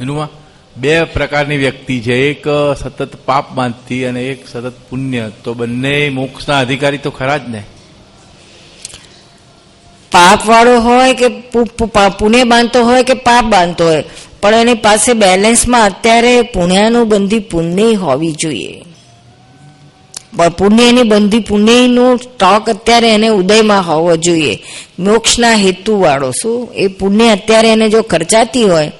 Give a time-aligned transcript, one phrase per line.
[0.00, 0.28] એનું
[0.76, 2.14] બે પ્રકારની વ્યક્તિ છે.
[2.14, 2.46] એક
[2.78, 5.30] સતત પાપ બાંધતી અને એક સતત પુણ્ય.
[5.44, 7.62] તો બંને મોક્ષના અધિકારી તો ખરા જ ને?
[10.12, 11.28] પાપ વાળો હોય કે
[12.18, 14.04] પુણ્ય બાંધતો હોય કે પાપ બાંધતો હોય.
[14.42, 18.82] પણ એની પાસે બેલેન્સમાં અત્યારે પુણ્યનું બંધી પુણ્ય હોવી જોઈએ.
[20.58, 24.58] પુણ્યની બંધી પુણ્યનું સ્ટોક અત્યારે એને ઉદયમાં હોવો જોઈએ.
[24.98, 26.72] મોક્ષના હેતુ વાળો શું?
[26.74, 28.92] એ પુણ્ય અત્યારે એને જો ખર્ચાતી હોય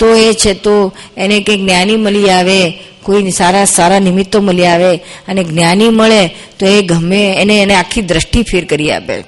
[0.00, 2.70] તો એ છે તો એને કંઈક જ્ઞાની મળી આવે,
[3.02, 4.96] કોઈ સારા સારા નિમિત્તો મળી આવે
[5.28, 6.28] અને જ્ઞાની મળે
[6.58, 9.24] તો એ ગમે એને એને આખી દ્રષ્ટિ ફેર કરી આપે.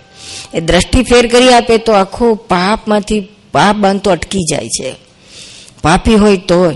[0.54, 3.20] એ દ્રષ્ટિ ફેર કરી આપે તો આખો પાપમાંથી
[3.52, 4.94] પાપ બાંધતો અટકી જાય છે.
[5.82, 6.72] પાપી હોય તો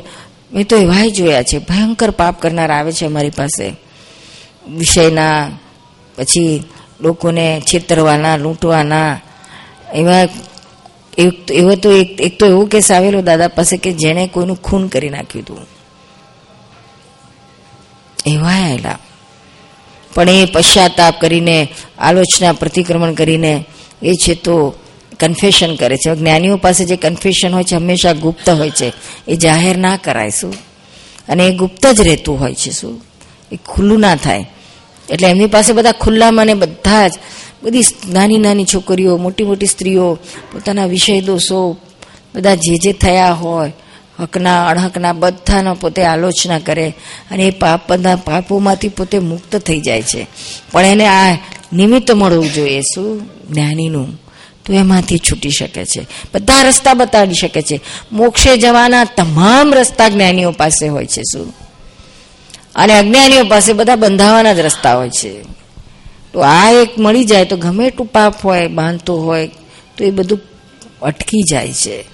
[0.53, 1.59] મેં તો એવાય જોયા છે.
[1.59, 3.73] ભયંકર પાપ કરનાર આવે છે અમારી પાસે.
[4.77, 5.51] વિષયના,
[6.17, 6.65] પછી
[7.01, 9.21] લોકોને છેતરવાના, લૂંટવાના,
[9.95, 10.29] એવા
[11.53, 15.11] એવો તો એક એક તો એવો કેસ આવેલો દાદા પાસે કે જેણે કોઈનું ખૂન કરી
[15.11, 15.59] નાખ્યું હતું.
[18.27, 18.99] એવા આવેલા
[20.15, 21.69] પણ એ પશ્ચાતાપ કરીને,
[21.99, 23.65] આલોચના, પ્રતિક્રમણ કરીને
[24.03, 24.75] એ છે તો
[25.21, 26.15] કન્ફેશન કરે છે.
[26.15, 28.93] જ્ઞાનીઓ પાસે જે કન્ફેશન હોય છે, હંમેશા ગુપ્ત હોય છે.
[29.29, 30.55] એ જાહેર ના કરાય શું?
[31.29, 33.05] અને એ ગુપ્ત જ રહેતું હોય છે શું?
[33.53, 34.47] એ ખુલ્લું ના થાય.
[35.11, 37.13] એટલે એમની પાસે બધા ખુલ્લામાં ને બધા જ
[37.63, 37.81] બધી
[38.13, 40.15] નાની નાની છોકરીઓ, મોટી મોટી સ્ત્રીઓ,
[40.53, 41.77] પોતાના વિષય દોષો
[42.35, 43.73] બધા જે જે થયા હોય,
[44.21, 46.97] હકના, અણહકના, બધાનો પોતે આલોચના કરે
[47.31, 50.27] અને એ પાપ બધા પાપોમાંથી પોતે મુક્ત થઈ જાય છે.
[50.73, 51.39] પણ એને આ
[51.73, 53.31] નિમિત્ત મળવું જોઈએ શું?
[53.51, 54.21] જ્ઞાનીનું.
[54.65, 56.07] તો એમાંથી છૂટી શકે છે.
[56.35, 57.81] બધા રસ્તા બતાડી શકે છે.
[58.13, 61.55] મોક્ષે જવાના તમામ રસ્તા જ્ઞાનીઓ પાસે હોય છે શું?
[62.75, 65.43] અને અજ્ઞાનીઓ પાસે બધા બંધાવાના જ રસ્તા હોય છે.
[66.37, 69.47] તો આ એક મળી જાય તો ગમે એટલું પાપ હોય, બાંધતો હોય,
[69.97, 70.41] તો એ બધું
[71.03, 72.05] અટકી જાય છે.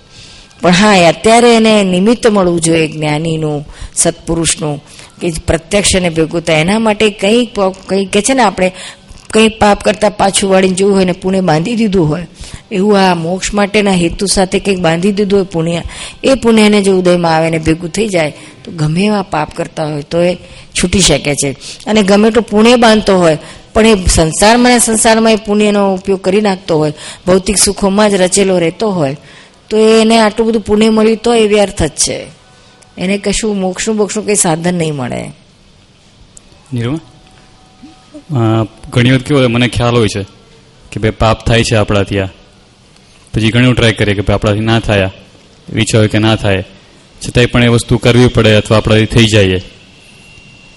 [0.63, 4.85] પણ હા અત્યારે એને નિમિત્ત મળવું જોઈએ જ્ઞાનીનું, સત્પુરુષનું,
[5.21, 8.73] કે પ્રત્યક્ષ અને ભેગું થાય એના માટે કંઈક કંઈક કે છે ને આપણે,
[9.31, 12.27] કંઈક પાપ કરતાં પાછું વાળીને જોયું હોય ને પુણે બાંધી દીધું હોય,
[12.73, 15.83] એવું આ મોક્ષ માટેના હેતુ સાથે કંઈક બાંધી દીધું હોય પુણ્ય,
[16.25, 18.31] એ પુણ્યને જો ઉદયમાં આવે ને ભેગું થઈ જાય,
[18.65, 20.35] તો ગમે એવા પાપ કરતા હોય તો એ
[20.75, 21.51] છૂટી શકે છે.
[21.87, 23.39] અને ગમે તો પુણે બાંધતો હોય
[23.73, 26.93] પણ એ સંસારમાં ને સંસારમાં એ પુણ્યનો ઉપયોગ કરી નાખતો હોય,
[27.27, 29.17] ભૌતિક સુખોમાં જ રચેલો રહેતો હોય,
[29.71, 32.27] તો એને આટલું બધું પુણ્ય મળ્યું તો એ વ્યર્થ જ છે.
[32.99, 35.23] એને કશું મોક્ષનું બોક્ષનું કંઈ સાધન નહીં મળે.
[38.91, 40.23] ઘણી વખત કેવું મને ખ્યાલ હોય છે
[40.93, 42.29] કે ભાઈ પાપ થાય છે આપણા ત્યાં.
[43.35, 45.11] પછી ઘણું ટ્રાય કરીએ કે ભાઈ આપણાથી ના થાય
[45.95, 46.65] હોય કે ના થાય.
[47.23, 49.61] છતાંય પણ એ વસ્તુ કરવી પડે અથવા આપણાથી થઈ જાય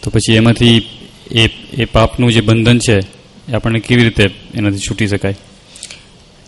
[0.04, 0.88] તો પછી એમાંથી
[1.32, 3.00] એ એ પાપનું જે બંધન છે,
[3.50, 5.36] એ આપણને કેવી રીતે એનાથી છૂટી શકાય?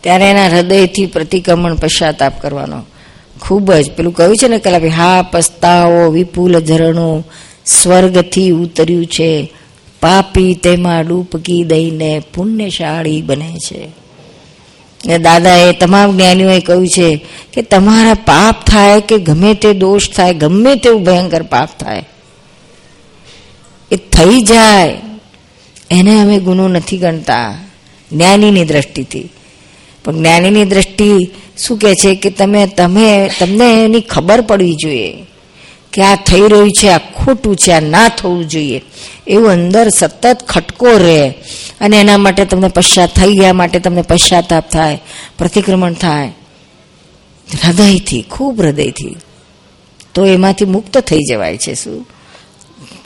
[0.01, 2.85] ત્યારે એના હૃદયથી પ્રતિક્રમણ પશ્ચાતાપ કરવાનો.
[3.41, 3.91] ખૂબ જ.
[3.91, 7.27] પેલું કહ્યું છે ને કે, હા, પસ્તાવો, વિપુલ ઝરણું,
[7.65, 9.53] સ્વર્ગથી ઉતર્યું છે.
[10.01, 13.87] પાપી તેમાં ડૂબકી દઈને પુણ્યશાળી બને છે.
[15.05, 20.33] ને દાદાએ તમામ જ્ઞાનીઓએ કહ્યું છે કે, તમારા પાપ થાય કે ગમે તે દોષ થાય,
[20.33, 22.03] ગમે તેવું ભયંકર પાપ થાય
[23.91, 24.97] એ થઈ જાય.
[25.91, 27.57] એને અમે ગુનો નથી ગણતા.
[28.11, 29.31] જ્ઞાનીની દ્રષ્ટિથી.
[30.05, 35.13] પણ જ્ઞાનીની દ્રષ્ટિ શું કહે છે કે તમે તમે, તમને એની ખબર પડવી જોઈએ
[35.93, 38.81] કે આ થઈ રહ્યું છે, આ ખોટું છે, આ ના થવું જોઈએ.
[39.27, 41.29] એવું અંદર સતત ખટકો રહે.
[41.81, 45.01] અને એના માટે તમને પશ્ચાત થઈ ગયા માટે તમને પશ્ચાતાપ થાય,
[45.37, 46.27] પ્રતિક્રમણ થાય.
[47.67, 49.17] હૃદયથી, ખૂબ હૃદયથી.
[50.13, 52.07] તો એમાંથી મુક્ત થઈ જવાય છે શું?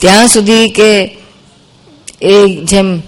[0.02, 1.16] ત્યાં સુધી કે
[2.22, 3.02] એ જેમ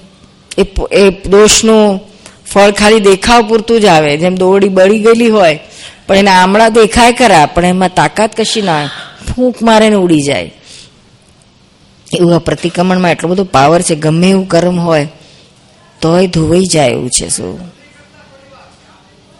[0.58, 2.00] એ એ દોષનું
[2.46, 4.16] ફળ ખાલી દેખાવ પૂરતું જ આવે.
[4.16, 5.60] જેમ દોરડી બળી ગયેલી હોય,
[6.06, 8.86] પણ એના આમળા દેખાય ખરા, પણ એમાં તાકાત કશી ના
[9.34, 10.54] ફૂંક મારે ઉડી જાય.
[12.14, 15.08] એવું આ પ્રતિક્રમણમાં એટલો બધો પાવર છે, ગમે એવું કર્મ હોય,
[16.00, 17.58] તોય ધોવાઈ જાય એવું છે શું?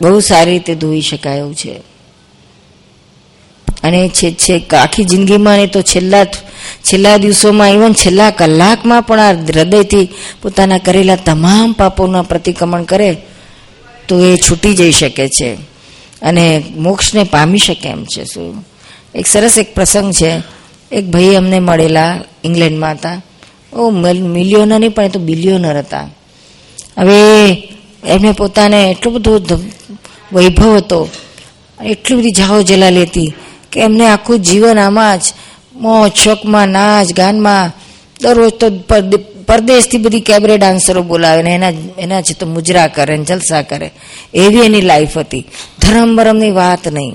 [0.01, 1.94] બહુ સારી રીતે ધોઈ શકાય એવું છે.
[3.85, 6.25] અને છે છેક આખી જિંદગીમાં નહીં તો છેલ્લા
[6.85, 10.09] છેલ્લા દિવસોમાં ઇવન છેલ્લા કલાકમાં પણ આ હૃદયથી
[10.43, 13.17] પોતાના કરેલા તમામ પાપોના પ્રતિક્રમણ કરે,
[14.09, 15.55] તો એ છૂટી જઈ શકે છે.
[16.23, 18.25] અને મોક્ષને પામી શકે એમ છે.
[18.25, 18.67] શું
[19.15, 20.43] એક સરસ એક પ્રસંગ છે.
[20.93, 23.23] એક ભાઈ અમને મળેલા ઇંગ્લેન્ડમાં હતા.
[23.73, 26.09] ઓ મિલિયોનર નહીં પણ એ તો બિલિયોનર હતા.
[26.99, 27.19] હવે
[28.07, 29.61] એમને પોતાને એટલો બધો
[30.33, 31.09] વૈભવ હતો.
[31.85, 33.33] એટલી બધી જાઓ જલાલી હતી.
[33.75, 35.23] કે એમને આખું જીવન આમાં જ
[35.77, 37.73] મોજ શોખમાં નાચ ગાનમાં,
[38.23, 43.17] દરરોજ તો પરદે- પરદેશથી બધી કેબરે ડાન્સરો બોલાવે ને એના એના છે તો મુજરા કરે
[43.17, 43.91] ને જલસા કરે.
[44.35, 45.47] એવી એની લાઈફ હતી.
[45.81, 47.15] ધરમ બરમની વાત નહીં.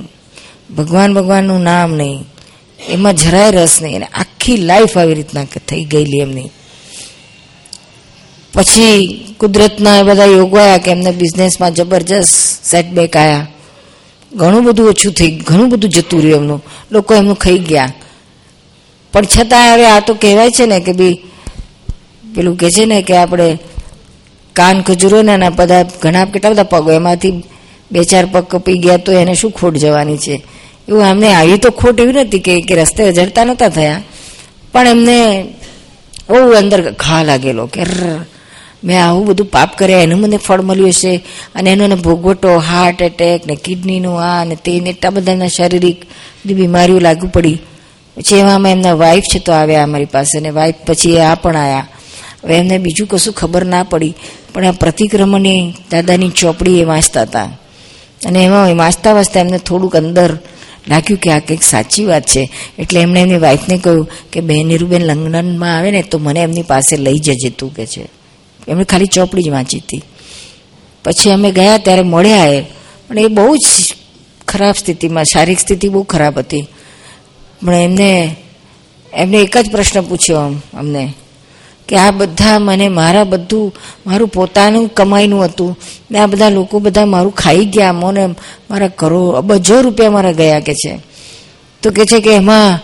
[0.77, 2.25] ભગવાન ભગવાનનું નામ નહીં.
[2.89, 3.95] એમાં જરાય રસ નહીં.
[3.95, 6.49] અને આખી લાઈફ આવી રીતના થઈ ગયેલી એમની.
[8.53, 13.47] પછી કુદરતના એ બધા યોગવાયા કે એમને બિઝનેસમાં જબરજસ્ત સેટબેક આવ્યા
[14.35, 16.63] ઘણું બધું ઓછું થઈ, ઘણું બધું જતું રહ્યું એમનું.
[16.91, 17.93] લોકો એમનું ખાઈ ગયા.
[19.13, 21.15] પણ છતાં હવે આ તો કહેવાય છે ને કે બી
[22.35, 23.57] પેલું કહે છે ને કે આપણે
[24.53, 27.43] કાન ખજૂરો ને એના બધા ઘણા કેટલા બધા પગો, એમાંથી
[27.91, 30.43] બે ચાર પગ કપી ગયા તો એને શું ખોટ જવાની છે?
[30.87, 34.01] એવું અમને આવી તો ખોટ એવી નથી કે કે રસ્તે જડતા નહોતા થયા.
[34.71, 35.45] પણ એમને
[36.29, 37.83] બહુ અંદર ઘા લાગેલો કે
[38.83, 41.23] મેં આવું બધું પાપ કર્યા, એનું મને ફળ મળ્યું હશે.
[41.55, 46.01] અને એનો ભોગવટો હાર્ટ એટેક ને કિડનીનું આ ને તે એટલા બધાના શારીરિક
[46.45, 47.57] બીમારીઓ લાગુ પડી.
[48.17, 51.87] પછી એમાં એમના વાઈફ છે તો આવ્યા અમારી પાસે ને વાઈફ પછી આ પણ આવ્યા
[52.43, 54.13] હવે એમને બીજું કશું ખબર ના પડી.
[54.53, 57.43] પણ આ પ્રતિક્રમણની દાદાની ચોપડી એ વાંચતા હતા.
[58.25, 60.39] અને એમાં વાંચતા વાંચતા એમને થોડુંક અંદર
[60.87, 62.49] લાગ્યું કે આ કંઈક સાચી વાત છે.
[62.79, 66.97] એટલે એમણે એમની વાઈફને કહ્યું કે, બહેન, નીરુબેન લંડનમાં આવે ને, તો મને એમની પાસે
[66.97, 68.18] લઈ જજે તું કે છે.
[68.69, 70.03] એમણે ખાલી ચોપડી જ વાંચી હતી.
[71.03, 72.61] પછી અમે ગયા ત્યારે મળ્યા એ,
[73.07, 73.65] પણ એ બહુ જ
[74.47, 76.67] ખરાબ સ્થિતિમાં, શારીરિક સ્થિતિ બહુ ખરાબ હતી.
[77.65, 78.35] પણ એમને
[79.13, 80.39] એમને એક જ પ્રશ્ન પૂછ્યો
[80.73, 81.13] અમને,
[81.87, 83.75] કે આ બધા મને મારા બધું,
[84.07, 85.79] મારું પોતાનું કમાઈનું હતું.
[86.11, 88.25] ને આ બધા લોકો બધા મારું ખાઈ ગયા મને
[88.69, 90.99] મારા કરો અબજો રૂપિયા મારા ગયા કે છે.
[91.81, 92.79] તો કે છે કે એમાં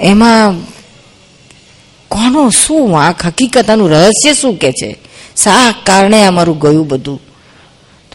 [0.00, 0.54] એમાં
[2.10, 3.26] કોનો શું વાંક?
[3.26, 4.96] હકીકત આનું રહસ્ય શું કે છે?
[5.36, 7.20] શા કારણે અમારું ગયું બધું?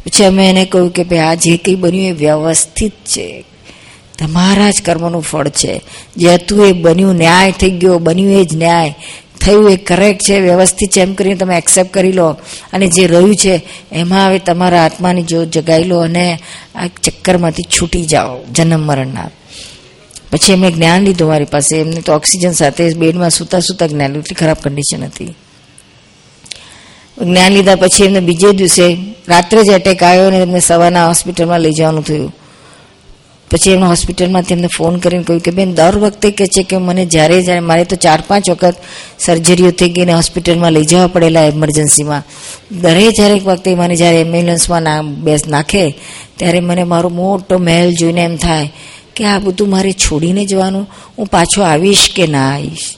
[0.05, 3.43] પછી અમે એને કહ્યું કે ભાઈ, આ જે કંઈ બન્યું એ વ્યવસ્થિત છે.
[4.19, 5.81] તમારા જ કર્મનું ફળ છે.
[6.17, 8.95] જે હતું એ બન્યું, ન્યાય થઈ ગયો, બન્યું એ જ ન્યાય.
[9.41, 11.01] થયું એ કરેક્ટ છે, વ્યવસ્થિત છે.
[11.01, 12.37] એમ કરીને તમે એક્સેપ્ટ કરી લો.
[12.73, 16.39] અને જે રહ્યું છે, એમાં હવે તમારા આત્માની જો જગાઈ લો અને
[16.75, 19.29] આ ચક્કરમાંથી છૂટી જાઓ, જન્મ મરણના.
[20.35, 21.73] પછી એમણે જ્ઞાન લીધું મારી પાસે.
[21.79, 25.33] એમને તો ઓક્સિજન સાથે બેડમાં સૂતા સૂતા જ્ઞાન એટલી ખરાબ કન્ડિશન હતી.
[27.21, 28.87] જ્ઞાન લીધા પછી એમને બીજે દિવસે
[29.27, 32.33] રાત્રે જ એટેક આવ્યો અને એમને સવારના હોસ્પિટલમાં લઈ જવાનું થયું.
[33.51, 37.05] પછી એમને હોસ્પિટલમાંથી એમને ફોન કરીને કહ્યું કે, બેન, દર વખતે કહે છે કે મને
[37.05, 38.75] જ્યારે જ્યારે મારે તો ચાર પાંચ વખત
[39.19, 42.23] સર્જરીઓ થઈ ગઈને હોસ્પિટલમાં લઈ જવા પડેલા એમરજન્સીમાં
[42.81, 45.85] દરેક જ્યારે વખતે મને જ્યારે એમ્બ્યુલન્સમાં ના બેસ નાખે,
[46.37, 48.71] ત્યારે મને મારો મોટો મહેલ જોઈને એમ થાય
[49.15, 50.87] કે આ બધું મારે છોડીને જવાનું?
[51.17, 52.95] હું પાછો આવીશ કે ના આવીશ?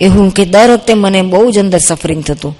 [0.00, 2.58] એવું કે દર વખતે મને બહુ જ અંદર સફરિંગ થતું.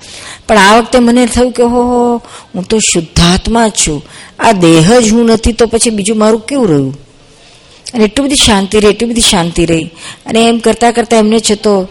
[0.48, 2.16] પણ આ વખતે મને થયું કે હો,
[2.54, 4.02] હું તો શુદ્ધાત્મા છું.
[4.38, 6.98] આ દેહ જ હું નથી, તો પછી બીજું મારું કેવું રહ્યું?
[7.94, 9.84] અને એટલી બધી શાંતિ રહી, એટલી બધી શાંતિ રહી.
[10.26, 11.88] અને એમ કરતાં કરતાં એમને છતો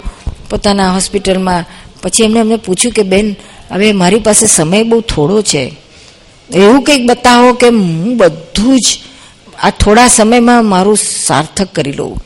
[0.50, 1.66] પોતાના હોસ્પિટલમાં
[2.02, 3.36] પછી એમણે એમને પૂછ્યું કે, બેન,
[3.72, 5.76] હવે મારી પાસે સમય બહુ થોડો છે.
[6.54, 9.00] એવું કંઈક બતાવો કે હું બધું જ
[9.64, 12.22] આ થોડા સમયમાં મારું સાર્થક કરી લઉં.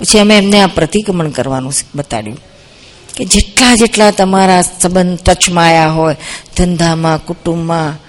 [0.00, 2.38] પછી અમે એમને આ પ્રતિક્રમણ કરવાનું બતાડ્યું
[3.16, 6.16] કે જેટલા જેટલા તમારા સંબંધ ટચમાં આવ્યા હોય,
[6.56, 8.06] ધંધામાં, કુટુંબમાં,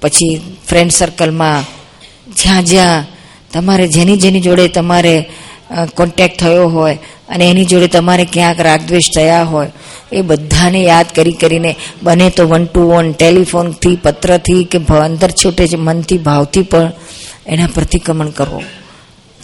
[0.00, 1.64] પછી ફ્રેન્ડ સર્કલમાં
[2.34, 3.06] જ્યાં જ્યાં
[3.52, 5.28] તમારે જેની જેની જોડે તમારે
[5.94, 9.70] કોન્ટેક્ટ થયો હોય અને એની જોડે તમારે ક્યાંક રાગદ્વેષ થયા હોય,
[10.12, 15.66] એ બધાને યાદ કરી કરીને બને તો વન ટુ વન ટેલિફોનથી પત્રથી કે અંદર છૂટે
[15.66, 16.92] છે મનથી, ભાવથી પણ
[17.46, 18.62] એના પ્રતિક્રમણ કરો.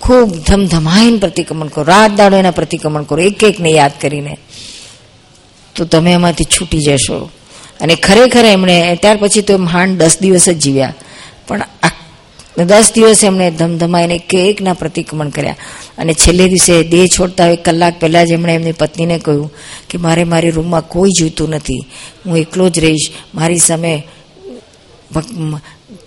[0.00, 4.38] ખૂબ ધમધમાઈને પ્રતિક્રમણ કરો, રાત દાડો એના પ્રતિક્રમણ કરો એક એકને યાદ કરીને.
[5.74, 7.30] તો તમે એમાંથી છૂટી જશો.
[7.80, 10.94] અને ખરેખર એમણે, ત્યાર પછી તો માંડ દસ દિવસ જ જીવ્યા.
[11.48, 11.60] પણ
[12.64, 15.56] દસ દિવસ એમણે ધમધમાઈને કેકના પ્રતિક્રમણ કર્યા.
[15.98, 19.52] અને છેલ્લે દિવસે દેહ છોડતા એક કલાક પહેલાં જ એમણે એમની પત્નીને કહ્યું
[19.90, 21.86] કે, મારે મારી રૂમમાં કોઈ જોઈતું નથી.
[22.26, 23.10] હું એકલો જ રહીશ.
[23.34, 24.06] મારી સામે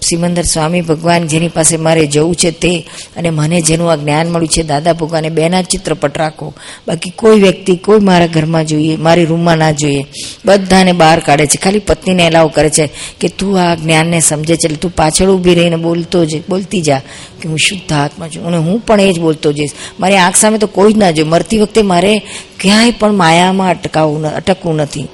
[0.02, 2.86] સિમંદર સ્વામી, ભગવાન જેની પાસે મારે જવું છે તે
[3.18, 6.54] અને મને જેનું આ જ્ઞાન મળ્યું છે, દાદા ભગવાને બેના ચિત્રપટ રાખો.
[6.88, 10.06] બાકી કોઈ વ્યક્તિ કોઈ મારા ઘરમાં જોઈએ, મારી રૂમમાં ના જોઈએ.
[10.46, 11.58] બધાને બહાર કાઢે છે.
[11.58, 15.56] ખાલી પત્નીને એલાવ કરે છે કે તું આ જ્ઞાનને સમજે છે, એટલે તું પાછળ ઊભી
[15.56, 17.00] રહીને બોલતો જ, બોલતી જા
[17.42, 19.70] કે હું શુદ્ધ આત્મા છું અને હું પણ એ જ બોલતો જઈશ.
[20.00, 22.22] મારી આંખ સામે તો કોઈ જ ના જોઈએ મરતી વખતે મારે
[22.60, 25.08] ક્યાંય પણ માયામાં અટકાવવું અટકવું નથી.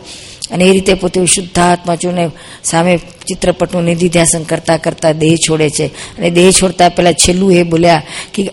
[0.51, 2.31] અને એ રીતે પોતે શુદ્ધાત્મા છું
[2.63, 5.85] સામે ચિત્રપટનું નિધિધ્યાસન કરતા કરતા દેહ છોડે છે.
[5.87, 8.51] અને દેહ છોડતા પહેલા છેલ્લું એ બોલ્યા કે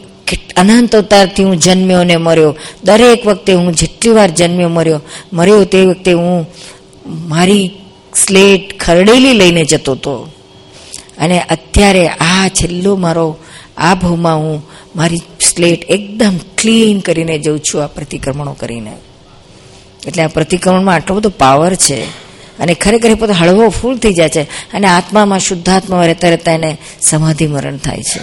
[0.56, 2.56] અનંત અવતારથી હું જન્મ્યો ને મર્યો.
[2.84, 5.00] દરેક વખતે હું જેટલી વાર જન્મ્યો મર્યો
[5.32, 6.46] મર્યો તે વખતે હું
[7.08, 7.70] મારી
[8.16, 10.28] સ્લેટ ખરડેલી લઈને જતો હતો.
[11.18, 13.36] અને અત્યારે આ છેલ્લો મારો
[13.76, 14.62] આ ભાવમાં હું
[14.96, 18.92] મારી સ્લેટ એકદમ ક્લીન કરીને જઉં છું આ પ્રતિક્રમણો કરીને.
[20.06, 22.04] એટલે આ પ્રતિક્રમણમાં આટલો બધો પાવર છે.
[22.58, 24.42] અને ખરેખર પોતે હળવો ફૂલ થઈ જાય છે.
[24.42, 28.20] અને આત્મામાં શુદ્ધાત્મામાં રહેતા રહેતા એને સમાધિ મરણ થાય છે.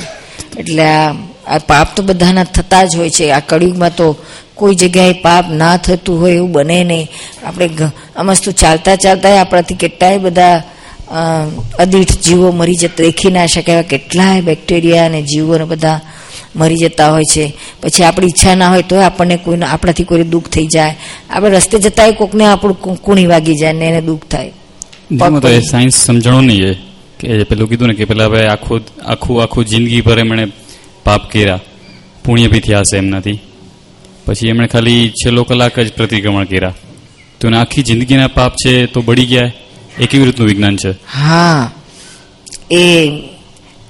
[0.59, 0.83] એટલે
[1.47, 3.31] આ પાપ તો બધાના થતા જ હોય છે.
[3.31, 4.15] આ કળિયુગમાં તો
[4.55, 7.07] કોઈ જગ્યાએ પાપ ના થતું હોય એવું બને નહીં.
[7.45, 10.63] આપણે ગ- આ મસ્તુ ચાલતા ચાલતા આપણાથી કેટલાય બધા
[11.79, 15.99] અદીઠ જીવો મરી જતા દેખી ના શકે એવા કેટલાય બેક્ટેરિયા અને જીવોને બધા
[16.55, 17.53] મરી જતા હોય છે.
[17.81, 20.95] પછી આપણી ઈચ્છા ના હોય તો આપણને કોઈને આપણાથી કોઈ દુઃખ થઈ જાય.
[21.29, 24.51] આપણે રસ્તે જતા કોકને આપણું કુણી વાગી જાય ને એને દુઃખ થાય.
[25.41, 26.73] તો એ સાયન્સ સમજણો નહીં એ.
[27.19, 30.47] કે પેલું કીધું ને કે પેલા હવે આખું આખું આખું જિંદગી ભર એમણે
[31.03, 31.59] પાપ કર્યા.
[32.25, 33.39] પુણ્ય બી થયા છે એમનાથી.
[34.25, 36.75] પછી એમણે ખાલી છેલ્લો કલાક જ પ્રતિક્રમણ કર્યા.
[37.39, 39.51] તો આખી જિંદગીના પાપ છે તો બળી ગયા.
[39.99, 40.91] એ કેવી રીતનું વિજ્ઞાન છે?
[40.91, 41.71] હા.
[42.71, 43.09] એ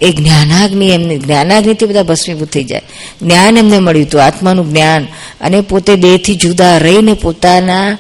[0.02, 2.82] એ જ્ઞાનાગ્નિ, એમને જ્ઞાનાગ્નિથી બધા ભસ્મીભૂત થઈ જાય.
[3.22, 5.08] જ્ઞાન એમને મળ્યું હતું, આત્માનું જ્ઞાન.
[5.42, 7.98] અને પોતે દેહથી જુદા રહીને પોતાના,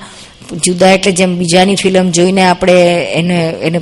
[0.63, 3.81] જુદા એટલે જેમ બીજાની ફિલ્મ જોઈને આપણે એને એને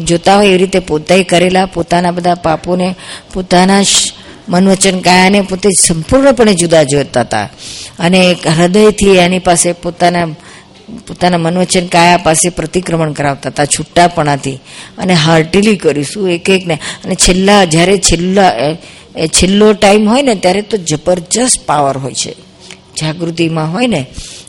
[0.00, 2.94] જોતા હોય એવી રીતે પોતાએ કરેલા, પોતાના બધા પાપોને,
[3.32, 4.12] પોતાના શ-
[4.48, 7.48] મન વચન કાયાને પોતે સંપૂર્ણપણે જુદા જોતા હતા.
[7.98, 10.26] અને હૃદયથી એની પાસે પોતાના
[11.08, 14.58] પોતાના મનોવચન કાયા પાસે પ્રતિક્રમણ કરાવતા હતા, છૂટાપણાથી.
[14.98, 18.52] અને હાર્ટીલી કરીશું એક એકને અને છેલ્લા, જ્યારે છેલ્લા
[19.26, 22.34] છેલ્લો ટાઈમ હોય ને, ત્યારે તો જબરજસ્ત પાવર હોય છે.
[23.00, 24.06] જાગૃતિમાં હોય ને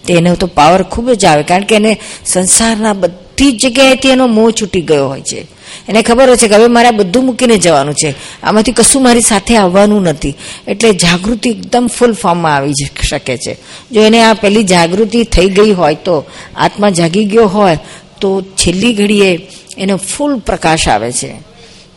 [0.08, 1.44] તેને તો પાવર ખૂબ જ આવે.
[1.44, 5.42] કારણ કે એને સંસારના બધી જ જગ્યાએથી એનો મોહ છૂટી ગયો હોય છે.
[5.90, 8.14] એને ખબર હોય છે કે હવે મારે બધું મૂકીને જવાનું છે.
[8.44, 10.36] આમાંથી કશું મારી સાથે આવવાનું નથી.
[10.68, 12.74] એટલે જાગૃતિ એકદમ ફૂલ ફોર્મમાં આવી
[13.10, 13.58] શકે છે.
[13.92, 17.78] જો એને આ પેલી જાગૃતિ થઈ ગઈ હોય તો, આત્મા જાગી ગયો હોય,
[18.22, 19.48] તો છેલ્લી ઘડીએ
[19.78, 21.28] એનો ફૂલ પ્રકાશ આવે છે.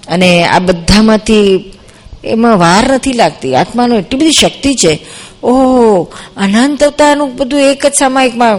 [0.08, 1.72] અને આ બધામાંથી
[2.24, 3.54] એમાં વાર નથી લાગતી.
[3.54, 4.98] આત્માનો એટલી બધી શક્તિ છે
[5.46, 5.98] ઓહ
[6.36, 8.58] અનંત અવતારનું બધું એક જ સામાયિકમાં,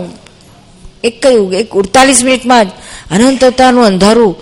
[1.03, 2.69] એક કયું એક ઉડતાલીસ મિનિટમાં જ
[3.13, 4.33] અનંત અવતારનું અંધારું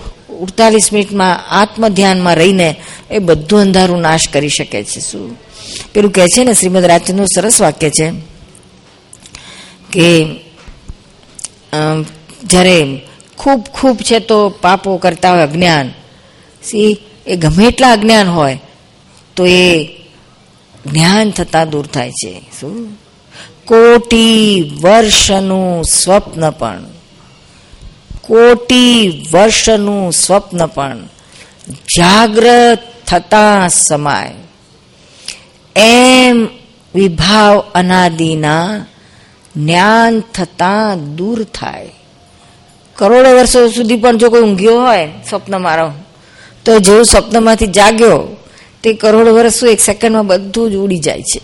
[0.43, 2.69] ઉડતાલીસ મિનિટમાં આત્મ ધ્યાનમાં રહીને
[3.11, 5.27] એ બધું અંધારું નાશ કરી શકે છે, શું?
[5.93, 8.07] પેલું કહે છે ને, શ્રીમદ રાજચંદ્રનું સરસ વાક્ય છે
[9.93, 10.07] કે
[12.43, 12.77] જ્યારે
[13.37, 15.87] ખૂબ ખૂબ છે તો પાપો કરતા હોય અજ્ઞાન.
[16.63, 16.91] સી
[17.27, 18.57] એ ગમે એટલા અજ્ઞાન હોય,
[19.35, 19.61] તો એ
[20.85, 22.41] જ્ઞાન થતા દૂર થાય છે.
[22.59, 22.87] શું?
[23.65, 26.83] કોટી વર્ષનું સ્વપ્ન પણ.
[28.21, 31.05] કોટી વર્ષનું સ્વપ્ન પણ
[31.97, 34.31] જાગ્રત થતા સમાય.
[35.75, 36.47] એમ
[36.95, 38.85] વિભાવ અનાદિના
[39.55, 41.89] જ્ઞાન થતા દૂર થાય.
[42.95, 45.91] કરોડો વર્ષો સુધી પણ જો કોઈ ઊંઘ્યો હોય સ્વપ્ન મારો,
[46.65, 48.37] તો જેવું સ્વપ્નમાંથી જાગ્યો
[48.85, 51.41] તે કરોડ વર્ષ એક સેકન્ડમાં બધું જ ઉડી જાય છે.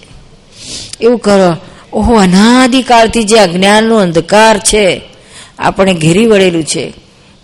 [1.02, 1.56] એવું કરો.
[1.94, 5.02] ઓહો, અનાદિકાળથી જે અજ્ઞાનનો અંધકાર છે,
[5.60, 6.94] આપણે ઘેરી વળેલું છે,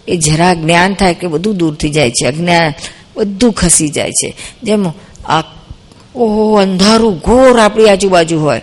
[0.08, 2.74] એ જરા જ્ઞાન થાય કે બધું દૂર થઈ જાય છે, અજ્ઞાન
[3.16, 4.36] બધું ખસી જાય છે.
[4.64, 4.88] જેમ
[5.26, 5.44] આ,
[6.16, 8.62] ઓહો, અંધારું, ઘોર આપણી આજુબાજુ હોય.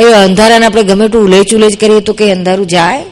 [0.00, 3.04] એ અંધારાને આપણે ગમે એટલું ઉલેચ ઉલેચ કરીએ તો કે અંધારું જાય?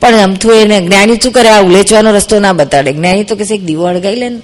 [0.00, 1.48] પણ અમથું એને જ્ઞાની શું કરે?
[1.48, 2.92] આ ઉલેચવાનો રસ્તો ના બતાડે.
[2.92, 4.40] જ્ઞાની તો કે એક દીવો અળગાઈ લે ને.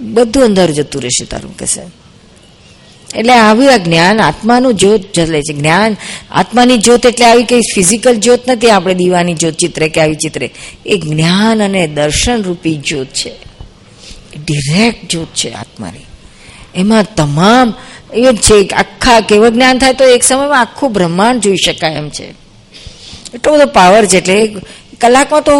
[0.00, 1.82] બધું અંદર જતું રહેશે તારું કહેશે
[3.14, 5.52] એટલે આવ્યું આ જ્ઞાન આત્માનું જ્યોત જલે છે.
[5.52, 5.96] જ્ઞાન
[6.30, 10.50] આત્માની જ્યોત એટલે આવી કઈ ફિઝિકલ જ્યોત નથી, આપણે દીવાની જ્યોત ચિત્રે કે આવી ચિત્રે.
[10.86, 13.32] એ જ્ઞાન અને દર્શન રૂપી જ્યોત છે.
[14.44, 16.06] ડિરેક્ટ જ્યોત છે આત્માની.
[16.74, 17.74] એમાં તમામ
[18.14, 22.46] એ છે આખા કેવું જ્ઞાન થાય તો એક સમયમાં આખું બ્રહ્માંડ જોઈ શકાય એમ છે.
[23.34, 24.56] એટલો બધો પાવર છે એટલે
[25.00, 25.52] કલાકમાં તો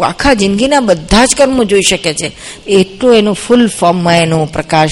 [0.00, 2.32] આખા જિંદગીના બધા જ કર્મો જોઈ શકે છે.
[2.66, 4.90] એટલું એનું ફૂલ ફોર્મમાં એનો પ્રકાશ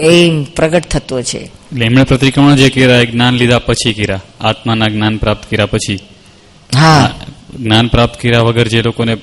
[0.00, 1.38] એમ પ્રગટ થતો છે.
[1.38, 4.22] એટલે એમણે પ્રતિક્રમણ જે કર્યા એ જ્ઞાન લીધા પછી કર્યા.
[4.40, 5.98] આત્માના જ્ઞાન પ્રાપ્ત કર્યા પછી.
[6.74, 7.14] હા.
[7.60, 9.14] જ્ઞાન પ્રાપ્ત કર્યા વગર જે લોકોને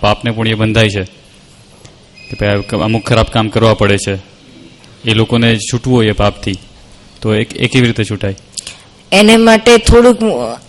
[0.00, 1.02] પાપને પુણ્ય બંધાય છે.
[2.30, 4.18] કે ભાઈ અમુક ખરાબ કામ કરવા પડે છે.
[5.04, 6.54] એ લોકોને છૂટવું હોય એ પાપથી.
[7.20, 8.36] તો એ કેવી રીતે છૂટાય.
[9.12, 10.18] એને માટે થોડુંક,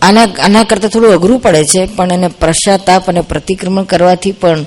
[0.02, 4.66] આના આના કરતાં થોડું અઘરું પડે છે, પણ એને પશ્ચાતાપ અને પ્રતિક્રમણ કરવાથી પણ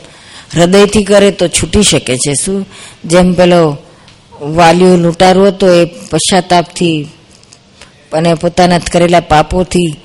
[0.56, 2.34] હૃદયથી કરે તો છૂટી શકે છે.
[2.34, 2.66] શું?
[3.06, 3.78] જેમ પેલો
[4.42, 7.08] વાલીઓ લૂંટારો હતો, એ પશ્ચાતાપથી
[8.14, 9.96] અને પોતાના કરેલા પાપોથી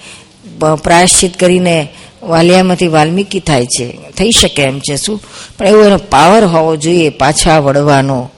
[0.82, 1.88] પ્રાયશ્ચિત કરીને
[2.22, 4.96] વાલિયામાંથી વાલ્મીકી થાય છે, થઈ શકે એમ છે.
[4.96, 5.22] શું?
[5.58, 8.30] પણ એવો એનો પાવર હોવો જોઈએ, પાછા વળવાનો.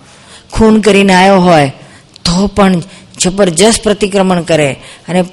[0.52, 1.72] ખૂન કરીને આવ્યો હોય,
[2.24, 2.82] તો પણ
[3.24, 4.72] જબરજસ્ત પ્રતિક્રમણ કરે
[5.08, 5.24] અને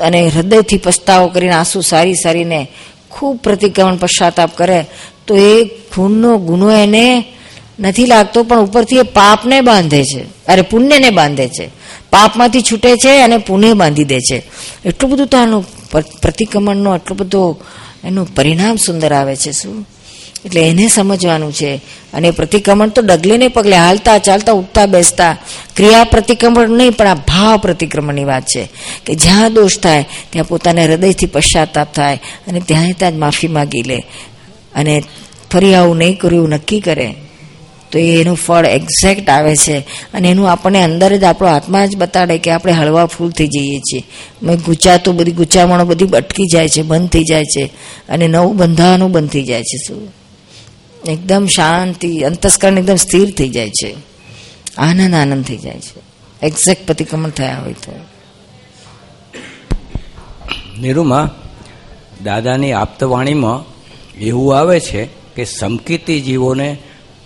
[0.00, 2.68] અને હૃદયથી પસ્તાવો કરીને આંસુ સારી સારીને
[3.10, 4.86] ખૂબ પ્રતિક્રમણ પશ્ચાતાપ કરે,
[5.26, 7.24] તો એ ખૂનનો ગુનો એને
[7.80, 10.22] નથી લાગતો, પણ ઉપરથી એ પાપને બાંધે છે.
[10.22, 11.66] અરે, પુણ્યને બાંધે છે.
[12.10, 14.42] પાપમાંથી છૂટે છે અને પુણ્ય બાંધી દે છે.
[14.84, 15.66] એટલું બધું તો આનું
[16.22, 17.60] પ્રતિક્રમણનો આટલો બધો
[18.04, 19.88] એનું પરિણામ સુંદર આવે છે, શું?
[20.44, 21.80] એટલે એને સમજવાનું છે.
[22.12, 25.36] અને પ્રતિક્રમણ તો ડગલે ને પગલે હાલતા, ચાલતા, ઉઠતા, બેસતા
[25.76, 28.68] ક્રિયા પ્રતિક્રમણ નહીં, પણ આ ભાવ પ્રતિક્રમણની વાત છે
[29.06, 33.82] કે જ્યાં દોષ થાય, ત્યાં પોતાને હૃદયથી પશ્ચાતાપ થાય અને ત્યાં ત્યાં જ માફી માગી
[33.82, 33.96] લે.
[34.74, 35.02] અને
[35.52, 37.14] ફરી આવું નહીં કર્યું, નક્કી કરે,
[37.92, 39.78] તો એનું ફળ એક્ઝેક્ટ આવે છે.
[40.14, 43.78] અને એનું આપણને અંદર જ આપણો આત્મા જ બતાડે કે આપણે હળવા ફૂલ થઈ જઈએ
[43.78, 44.02] છીએ.
[44.42, 47.70] મેં ગુચાતું બધી ગુચામણો બધી અટકી જાય છે, બંધ થઈ જાય છે.
[48.08, 50.18] અને નવું બંધાવાનું બંધ થઈ જાય છે, શું?
[51.06, 53.96] એકદમ શાંતિ અંતસ્કરણ એકદમ સ્થિર થઈ જાય છે.
[54.78, 56.00] આનંદ આનંદ થઈ જાય છે.
[56.42, 58.00] એક્ઝેક્ટ પ્રતિક્રમણ થયા હોય તો.
[60.80, 61.30] નિરૂમા
[62.24, 63.64] દાદાની આપતવાણીમાં
[64.18, 66.76] એવું આવે છે કે સમકીતી જીવોને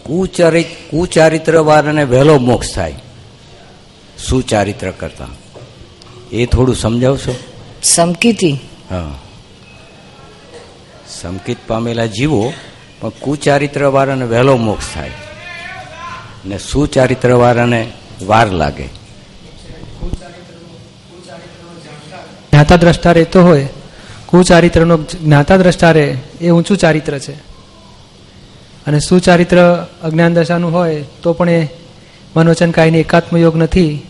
[0.02, 2.95] કુચરિત કુચારિત્રવાળાને વહેલો મોક્ષ થાય.
[4.29, 5.29] સુચારિત્ર કરતા?
[6.33, 7.35] એ થોડું સમજાવશો?
[7.83, 8.59] સમકીતી?
[8.91, 9.19] હા.
[11.09, 12.52] સમકિત પામેલા જીવો
[13.02, 15.11] પણ કુચારિત્રવાળાને વહેલો મોક્ષ થાય.
[16.47, 17.92] ને સુચારિત્રવાળાને
[18.26, 18.87] વાર લાગે.
[22.52, 23.68] જ્ઞાતા દ્રષ્ટા રહેતો હોય
[24.26, 27.32] કુચારિત્રનો જ્ઞાતા દ્રષ્ટા રહે એ ઊંચું ચારિત્ર છે.
[28.87, 31.68] અને સુચારિત્ર અજ્ઞાન દશાનું હોય તો પણ એ
[32.37, 34.06] મનોચન કાયની એકાત્મ યોગ નથી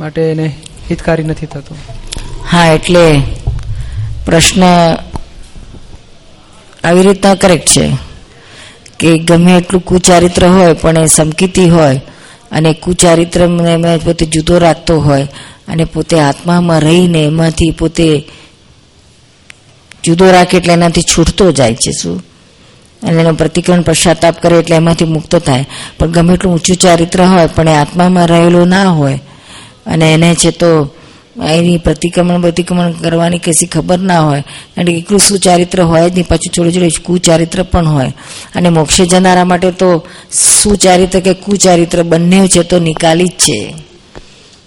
[0.00, 0.56] માટે એને
[0.90, 1.76] હિતકારી નથી થતું.
[2.52, 3.22] હા એટલે
[4.26, 4.62] પ્રશ્ન
[6.84, 7.96] આવી રીતના કરેક્ટ છે.
[8.98, 12.00] કે ગમે એટલું કુચારિત્ર હોય, પણ એ સમકીતી હોય,
[12.52, 13.46] અને કુચારિત્ર
[14.04, 15.28] પોતે જુદો રાખતો હોય,
[15.68, 18.28] અને પોતે આત્મામાં રહીને એમાંથી પોતે
[20.04, 22.24] જુદો રાખે એટલે એનાથી છૂટતો જાય છે શું?
[23.02, 25.66] અને એનો પ્રતિક્રમણ પશ્ચાતાપ કરે એટલે એમાંથી મુક્ત થાય.
[25.98, 29.20] પણ ગમે એટલું ઊંચું ચારિત્ર હોય, પણ એ આત્મામાં રહેલું ના હોય,
[29.86, 30.94] અને એને છે તો
[31.42, 34.44] એની પ્રતિક્રમણ પ્રતિક્રમણ કરવાની કશી ખબર ના હોય.
[34.76, 38.12] અને એટલું સુચારિત્ર હોય જ નહીં, પાછું જોડે જોડે કુચારિત્ર પણ હોય.
[38.54, 43.74] અને મોક્ષે જનારા માટે તો સુચારિત્ર કે કુચારિત્ર બંને છે તો નિકાલી જ છે.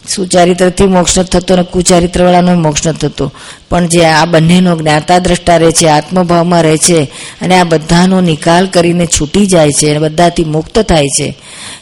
[0.09, 3.33] સુચારિત્રથી મોક્ષ નથી થતો અને કુચારિત્ર વાળાનો મોક્ષ નથી થતો.
[3.69, 7.03] પણ જે આ બંનેનો જ્ઞાતા દ્રષ્ટા રહે છે, આત્મભાવમાં રહે છે,
[7.41, 11.37] અને આ બધાનો નિકાલ કરીને છૂટી જાય છે, અને બધાથી મુક્ત થાય છે.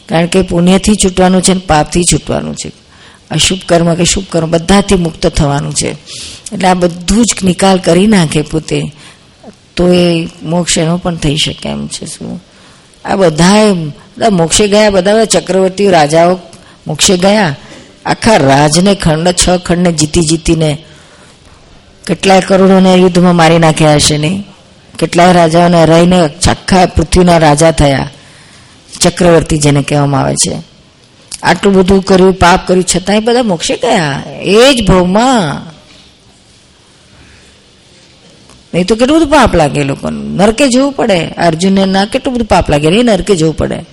[0.09, 2.84] કારણ કે પુણ્યથી છૂટવાનું છે અને પાપથી છૂટવાનું છે.
[3.31, 5.91] અશુભ કર્મ કે શુભ કર્મ બધાથી મુક્ત થવાનું છે.
[6.51, 8.79] એટલે આ બધું જ નિકાલ કરી નાખે પોતે,
[9.75, 12.43] તો એ મોક્ષ એનો પણ થઈ શકે એમ છે શું?
[13.05, 16.39] આ બધા મોક્ષે ગયા, બધા ચક્રવર્તી રાજાઓ
[16.87, 17.55] મોક્ષે ગયા,
[18.05, 20.71] આખા રાજને ખંડ, છ ખંડને જીતી જીતીને
[22.07, 24.43] કેટલાય કરોડોને યુદ્ધમાં મારી નાખ્યા હશે નહીં?
[24.99, 28.09] કેટલાય રાજાઓને રહીને આખા પૃથ્વીના રાજા થયા,
[29.01, 30.74] ચક્રવર્તી જેને કહેવામાં આવે છે.
[31.45, 34.23] આટલું બધું કર્યું, પાપ કર્યું, છતાંય બધા મોક્ષે ગયા.
[34.41, 35.75] એ જ ભવમાં
[38.73, 40.43] નહીં તો કેટલું બધું પાપ લાગે લોકોને.
[40.43, 41.27] નરકે જવું પડે.
[41.27, 42.89] અર્જુનને ના કેટલું બધું પાપ લાગે.
[42.89, 43.85] નહીં નરકે જવું પડે.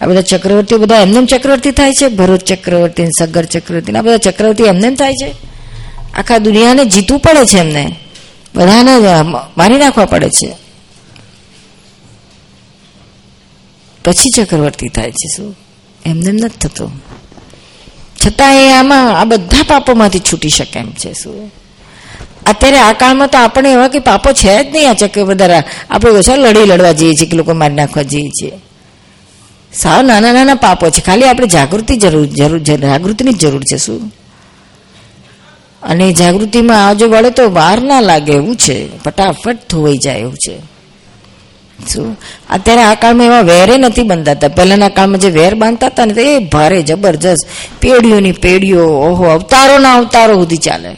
[0.00, 2.08] આ બધા ચક્રવર્તી બધા એમને ચક્રવર્તી થાય છે?
[2.08, 5.34] ભરત ચક્રવર્તી સગર ચક્રવર્તી આ બધા ચક્રવર્તી એમને થાય છે?
[6.14, 7.96] આખા દુનિયાને જીતવું પડે છે એમને.
[8.54, 8.90] બધાને
[9.56, 10.56] મારી નાખવા પડે છે.
[14.04, 15.56] પછી ચક્રવર્તી થાય છે શું?
[16.06, 16.90] એમને એમ નથી થતો.
[18.26, 21.52] છતાં એ આમાં આ બધા પાપોમાંથી છૂટી શકે એમ છે શું
[22.46, 26.10] અત્યારે આ કાળમાં તો આપણે એવા કે પાપો છે જ નહીં આ ચક્ર બધા આપણે
[26.10, 28.52] ઓછા લડી લડવા જઈએ છીએ કે લોકો મારી નાખવા જઈએ છીએ.
[29.72, 31.00] સાવ નાના નાના પાપો છે.
[31.00, 34.12] ખાલી આપણે જાગૃતિ જરૂર જરૂર જાગૃતિની જ જરૂર છે શું?
[35.82, 38.98] અને જાગૃતિમાં આવજો વળે તો વાર ના લાગે એવું છે.
[38.98, 40.58] ફટાફટ ધોવાઈ જાય એવું છે.
[41.88, 42.16] શું
[42.50, 44.48] અત્યારે આ કાળમાં એવા વેરે નથી બંધાતા.
[44.48, 47.46] પહેલાના કાળમાં જે વેર બાંધતા હતા ને એ ભારે જબરજસ્ત.
[47.80, 50.96] પેઢીઓની પેઢીઓ, ઓહો અવતારોના અવતારો સુધી ચાલે.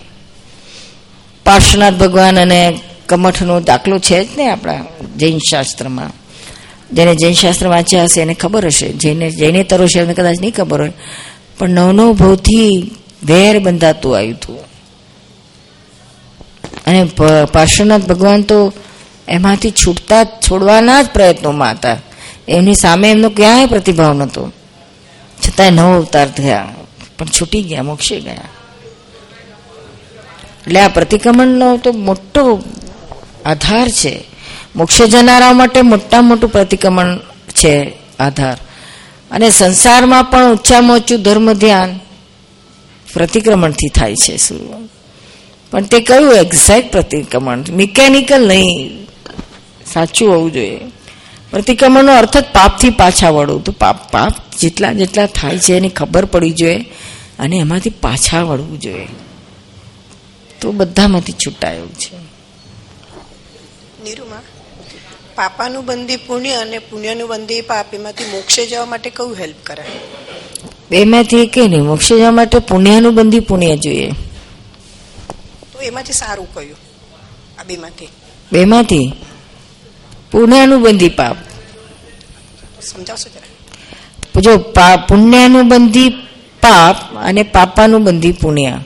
[1.44, 4.84] પાર્શ્વનાથ ભગવાન અને કમઠનો દાખલો છે જ ને આપણા
[5.16, 6.10] જૈન શાસ્ત્રમાં.
[6.94, 8.88] જેને જૈન શાસ્ત્ર વાંચ્યા હશે એને ખબર હશે.
[8.88, 10.92] જેને, જૈને તરો છે એને કદાચ નહીં ખબર હોય.
[11.58, 12.90] પણ નવ નવ ભાવથી
[13.26, 14.58] વેર બંધાતું આવ્યું હતું.
[16.86, 17.08] અને
[17.52, 18.72] પાર્શ્વનાથ ભગવાન તો
[19.28, 21.96] એમાંથી છૂટતા છોડવાના જ પ્રયત્નોમાં હતા.
[22.48, 24.52] એમની સામે એમનો ક્યાંય પ્રતિભાવ નહોતો.
[25.42, 26.68] છતાંય નવ અવતાર થયા,
[27.18, 28.48] પણ છૂટી ગયા, મોક્ષી ગયા.
[30.66, 32.62] એટલે આ પ્રતિક્રમણનો તો મોટો
[33.44, 34.24] આધાર છે.
[34.76, 37.18] મોક્ષ જનારા માટે મોટા મોટું પ્રતિક્રમણ
[37.50, 38.56] છે આધાર.
[39.30, 42.00] અને સંસારમાં પણ ઓછામાં ઓછું ધર્મ ધ્યાન
[43.14, 44.90] પ્રતિક્રમણથી થાય છે શું
[45.70, 47.64] પણ તે કયું એક્ઝેક્ટ પ્રતિક્રમણ?
[47.70, 49.03] મિકેનિકલ નહીં.
[49.94, 50.80] સાચું હોવું જોઈએ.
[51.50, 56.24] પ્રતિક્રમણનો અર્થ જ પાપથી પાછા વળવું તો પાપ પાપ જેટલા જેટલા થાય છે એની ખબર
[56.24, 56.80] પડી જોઈએ
[57.38, 59.08] અને એમાંથી પાછા વળવું જોઈએ.
[60.60, 62.16] તો બધામાંથી છૂટાય છે.
[64.04, 64.42] નિરૂમા
[65.34, 69.84] પાપાનું બંદી પુણ્ય અને પુણ્યનું બંદી પાપ એમાંથી મોક્ષે જવા માટે કયું હેલ્પ કરે
[70.90, 71.84] બેમાંથી કે નહીં.
[71.84, 74.10] મોક્ષે જવા માટે પુણ્યનું બંદી પુણ્ય જોઈએ.
[75.72, 76.76] તો એમાંથી સારું કયું?
[77.58, 78.08] આ બેમાંથી.
[78.52, 79.12] બેમાંથી
[80.34, 81.36] પુણ્યનું બંધી પાપ.
[82.82, 84.40] સમજાવશો જરા?
[84.40, 86.08] જો પા- પુણ્યનું બંધી
[86.62, 88.78] પાપ અને પાપાનું બંધી પુણ્ય.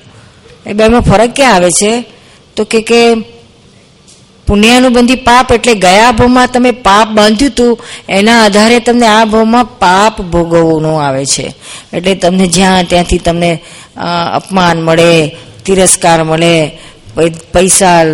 [0.66, 2.04] એ બેમાં ફરક ક્યાં આવે છે?
[2.56, 3.14] તો કે કે
[4.46, 10.20] પુણ્યાનુબંધી પાપ એટલે ગયા ભાવમાં તમે પાપ બાંધ્યું હતું એના આધારે તમને આ ભાવમાં પાપ
[10.20, 11.54] ભોગવવાનું આવે છે.
[11.92, 13.62] એટલે તમને જ્યાં ત્યાંથી તમને
[14.34, 16.78] અપમાન મળે તિરસ્કાર મળે
[17.52, 18.04] પૈસા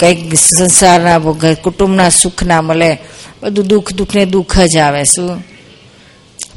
[0.00, 1.18] કંઈક સંસારના
[1.54, 2.98] કુટુંબના સુખ ના મળે,
[3.42, 5.44] બધું દુઃખ દુઃખ ને દુઃખ જ આવે, શું?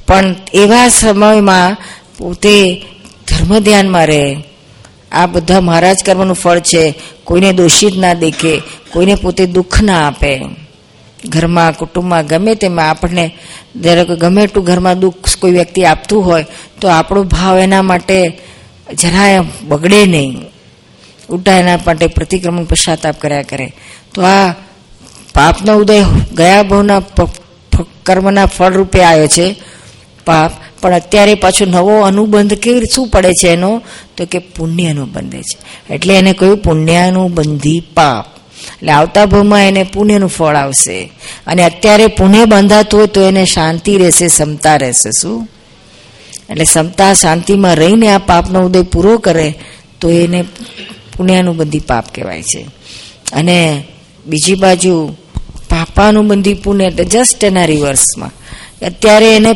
[0.07, 1.77] પણ એવા સમયમાં
[2.17, 2.85] પોતે
[3.27, 4.43] ધર્મ ધ્યાનમાં રહે.
[5.11, 6.93] આ બધા મહારાજ કર્મનું ફળ છે.
[7.23, 10.39] કોઈને દોષિત ના દેખે, કોઈને પોતે દુઃખ ના આપે.
[11.25, 13.35] ઘરમાં, કુટુંબમાં ગમે તેમાં આપણને
[13.75, 16.45] જ્યારે ગમે એટલું ઘરમાં દુઃખ કોઈ વ્યક્તિ આપતું હોય,
[16.81, 18.39] તો આપણો ભાવ એના માટે
[18.93, 20.37] જરાય બગડે નહીં.
[21.37, 23.75] એના માટે પ્રતિક્રમણ પશ્ચાતાપ કર્યા કરે.
[24.13, 24.51] તો આ
[25.35, 26.03] પાપનો ઉદય
[26.37, 27.01] ગયા ભાવના
[28.03, 29.55] કર્મના ફળ રૂપે આવ્યો છે
[30.25, 30.51] પાપ.
[30.81, 33.81] પણ અત્યારે પાછો નવો અનુબંધ કેવી શું પડે છે એનો?
[34.17, 35.93] તો કે પુણ્યનું બંધે છે.
[35.93, 38.25] એટલે એને કહ્યું પુણ્યનું બંધી પાપ.
[38.75, 41.11] એટલે આવતા ભાવમાં એને પુણ્યનું ફળ આવશે.
[41.47, 45.11] અને અત્યારે પુણ્ય બંધાતું હોય તો એને શાંતિ રહેશે સમતા રહેશે.
[45.21, 45.49] શું?
[46.49, 49.53] એટલે સમતા શાંતિમાં રહીને આ પાપનો ઉદય પૂરો કરે,
[50.01, 50.45] તો એને
[51.19, 52.65] પુણ્યનું બંધી પાપ કહેવાય છે.
[53.33, 53.83] અને
[54.25, 55.07] બીજી બાજુ
[55.69, 58.31] પાપાનું બંધી પુણ્ય એટલે જસ્ટ એના રિવર્સમાં
[58.85, 59.53] અત્યારે એને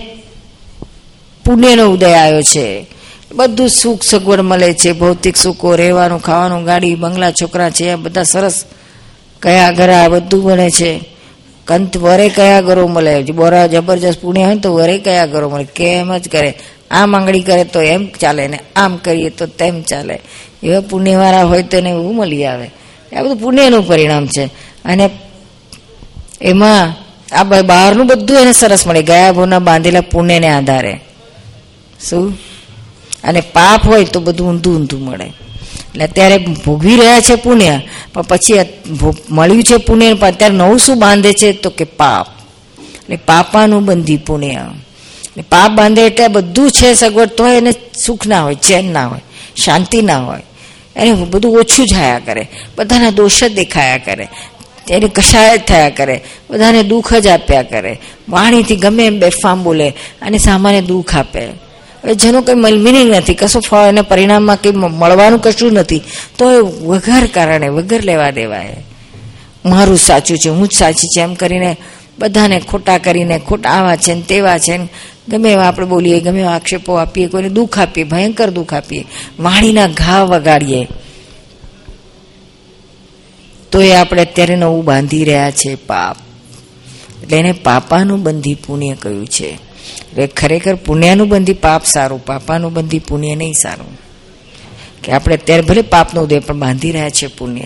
[1.45, 2.85] પુણ્યનો ઉદય આવ્યો છે.
[3.35, 8.23] બધું સુખ સગવડ મળે છે, ભૌતિક સુખો, રહેવાનું, ખાવાનું, ગાડી, બંગલા, છોકરા છે, આ બધા
[8.23, 8.63] સરસ
[9.41, 10.99] કયા ઘરા બધું બને છે.
[11.65, 13.23] કંત વરે કયા ઘરો મળે?
[13.23, 15.63] બોરા જબરજસ્ત પુણ્ય હોય તો વરે કયા ઘરો મળે?
[15.63, 16.59] કેમ જ કરે.
[16.93, 20.19] આમ માંગણી કરે તો એમ ચાલે ને આમ કરીએ તો તેમ ચાલે.
[20.63, 22.67] એવા પુણ્યવાળા હોય તો એને એવું મળી આવે.
[23.15, 24.45] આ બધું પુણ્યનું પરિણામ છે.
[24.85, 25.09] અને
[26.41, 26.93] એમાં
[27.35, 29.03] આ બહારનું બધું એને સરસ મળે.
[29.03, 30.99] ગયા ભોના બાંધેલા પુણ્યને આધારે.
[32.09, 32.37] શું?
[33.23, 35.25] અને પાપ હોય તો બધું ઊંધું ઊંધું મળે.
[35.25, 37.79] એટલે અત્યારે ભોગવી રહ્યા છે પુણ્ય,
[38.13, 38.53] પણ પછી
[39.31, 42.27] મળ્યું છે પુણ્ય, પણ અત્યારે નવું શું બાંધે છે તો કે પાપ.
[42.81, 44.65] એટલે પાપાનું બંધી પુણ્ય.
[45.41, 47.71] પાપ બાંધે એટલે બધું છે સગવડ તો એને
[48.05, 49.21] સુખ ના હોય, ચેન ના હોય,
[49.55, 50.43] શાંતિ ના હોય.
[50.95, 54.29] એને બધું ઓછું થયા કરે, બધાના દોષ જ દેખાયા કરે,
[54.89, 57.99] એને કશાય જ થયા કરે, બધાને દુઃખ જ આપ્યા કરે.
[58.29, 59.89] વાણીથી ગમે એમ બેફામ બોલે
[60.21, 61.43] અને સામાન્ય દુઃખ આપે.
[62.03, 66.03] હવે જેનું કંઈ મિનિંગ નથી, કશું ફળ અને પરિણામમાં કંઈ મળવાનું કશું નથી
[66.37, 68.77] તો એ વગર કારણે વગર લેવા દેવાય.
[69.65, 71.77] મારું સાચું છે, હું જ સાચી છે, એમ કરીને
[72.19, 74.87] બધાને ખોટા કરીને ખોટા આવા છે ને તેવા છે ને
[75.29, 79.05] ગમે એવા આપણે બોલીએ, ગમે એવા આક્ષેપો આપીએ, કોઈને દુઃખ આપીએ, ભયંકર દુઃખ આપીએ,
[79.39, 80.87] વાણીના ઘા વગાડીએ.
[83.71, 86.17] તો એ આપણે અત્યારે નવું બાંધી રહ્યા છે પાપ.
[87.23, 89.49] એટલે એને પાપાનું બંધી પુણ્ય કહ્યું છે?
[90.11, 93.97] એટલે ખરેખર પુણ્યનું બંધી પાપ સારું પાપાનું બંધી પુણ્ય નહીં સારું.
[95.03, 97.61] કે આપણે અત્યારે ભલે પાપનો ઉદય પણ બાંધી રહ્યા છે પુણ્ય.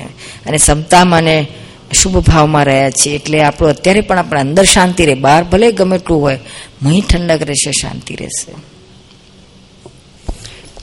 [0.46, 1.48] અને સમતામાં અને
[1.94, 3.16] શુભ ભાવમાં રહ્યા છીએ.
[3.16, 5.14] એટલે આપણું અત્યારે પણ આપણે અંદર શાંતિ રહે.
[5.14, 6.40] બહાર ભલે ગમે એટલું હોય
[6.84, 8.52] મહી ઠંડક રહેશે શાંતિ રહેશે.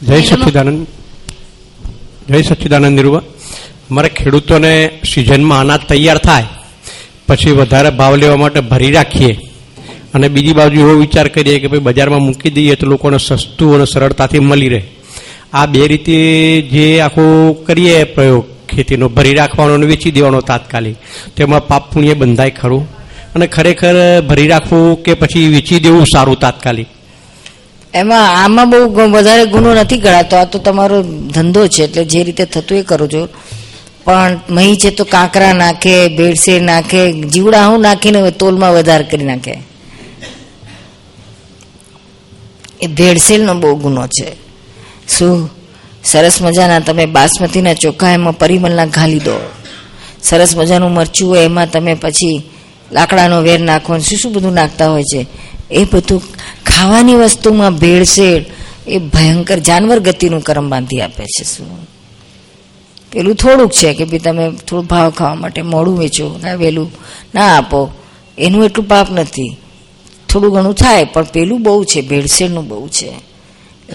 [0.02, 0.86] જય સચ્ચિદાનંદ.
[2.28, 3.18] જય સચ્ચિદાનંદ નિરૂપા
[3.90, 6.46] અમારે ખેડૂતોને સિઝનમાં અનાજ તૈયાર થાય
[7.28, 9.38] પછી વધારે ભાવ લેવા માટે ભરી રાખીએ.
[10.14, 13.84] અને બીજી બાજુ એવો વિચાર કરીએ કે ભાઈ બજારમાં મૂકી દઈએ તો લોકોને સસ્તું અને
[13.84, 14.82] સરળતાથી મળી રહે.
[15.52, 16.16] આ બે રીતે
[16.62, 20.96] જે આખું કરીએ પ્રયોગ ખેતીનો ભરી રાખવાનો અને વેચી દેવાનો તાત્કાલિક.
[21.36, 22.88] તેમાં પાપ પુણ્ય બંધાય ખરું.
[23.34, 26.86] અને ખરેખર ભરી રાખવું કે પછી વેચી દેવું સારું તાત્કાલિક.
[27.94, 30.36] એમાં આમાં બહુ વધારે ગુનો નથી ગણાતો.
[30.36, 33.28] આ તો તમારો ધંધો છે, એટલે જે રીતે થતું એ કરો છો.
[34.04, 39.58] પણ મહી છે તો કાંકરા નાખે, ભેળસેળ નાખે, જીવડા હું નાખીને તોલમાં વધારે કરી નાખે.
[42.82, 44.32] એ ભેળસેળનો બહુ ગુનો છે.
[45.18, 45.50] શું?
[46.04, 49.50] સરસ મજાના તમે બાસમતીના ચોખા એમાં પરિમલના ઘાલી દો.
[50.22, 52.42] સરસ મજાનું મરચું હોય એમાં તમે પછી
[52.92, 55.26] લાકડાનો વેર નાખો શું શું બધું નાખતા હોય છે?
[55.70, 56.22] એ બધું
[56.66, 58.44] ખાવાની વસ્તુમાં ભેળસેળ,
[58.88, 61.88] એ ભયંકર જાનવર ગતિનું કરમ બાંધી આપે છે શું?
[63.12, 66.92] પેલું થોડુંક છે કે ભાઈ તમે થોડું ભાવ ખાવા માટે મોડું વેચો, ના વહેલું
[67.34, 67.92] ના આપો,
[68.38, 69.56] એનું એટલું પાપ નથી.
[70.28, 73.12] થોડું ઘણું થાય, પણ પેલું બહુ છે, ભેળસેળનું બહુ છે.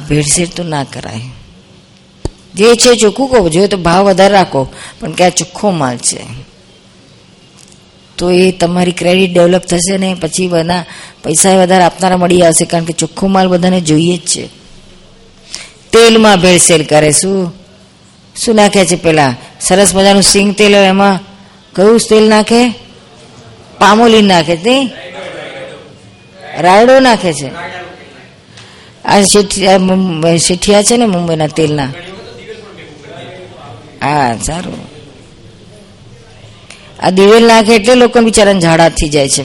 [0.10, 1.39] ભેળસેળ તો ના કરાય.
[2.56, 4.68] જે છે ચોખ્ખું કહો જોઈએ તો ભાવ વધારે રાખો.
[5.00, 6.22] પણ કે આ ચોખ્ખો માલ છે.
[8.18, 10.86] તો એ તમારી ક્રેડિટ ડેવલપ થશે ને પછી બધા
[11.24, 14.46] પૈસા વધારે આપનારા મળી આવશે, કારણ કે ચોખ્ખો માલ બધાને જોઈએ જ છે.
[15.92, 17.54] તેલમાં ભેળસેળ કરે શું?
[18.36, 21.20] શું નાખે છે પેલા સરસ મજાનું સિંગ તેલ હોય એમાં?
[21.76, 22.70] કયું તેલ નાખે?
[23.80, 24.92] પામોલીન નાખે નહીં?
[26.60, 27.50] રાયડો નાખે છે.
[29.06, 29.22] આ
[30.38, 31.90] શેઠિયા છે ને મુંબઈના તેલના.
[34.02, 34.80] હા, સારું.
[37.00, 39.44] આ દિવેલ નાખે એટલે લોકો બિચારાને ઝાડા થઈ જાય છે.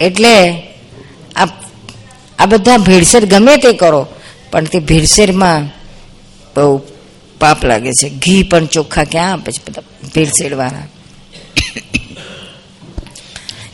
[0.00, 0.34] એટલે
[2.38, 4.02] આ બધા ભીડસેર ગમે તે કરો,
[4.50, 5.66] પણ તે ભીડસેરમાં
[6.56, 6.78] બહુ
[7.40, 8.08] પાપ લાગે છે.
[8.24, 9.82] ઘી પણ ચોખ્ખા ક્યાં આપે છે બધા
[10.14, 10.86] ભીડસેર વાળા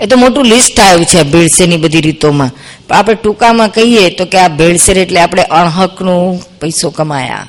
[0.01, 2.51] એ તો મોટું લિસ્ટ આવ્યું છે આ ભેળસેળની બધી રીતોમાં.
[2.89, 7.49] પણ આપણે ટૂંકામાં કહીએ તો કે આ ભેળસેર એટલે આપણે અણહકનો પૈસો કમાયા.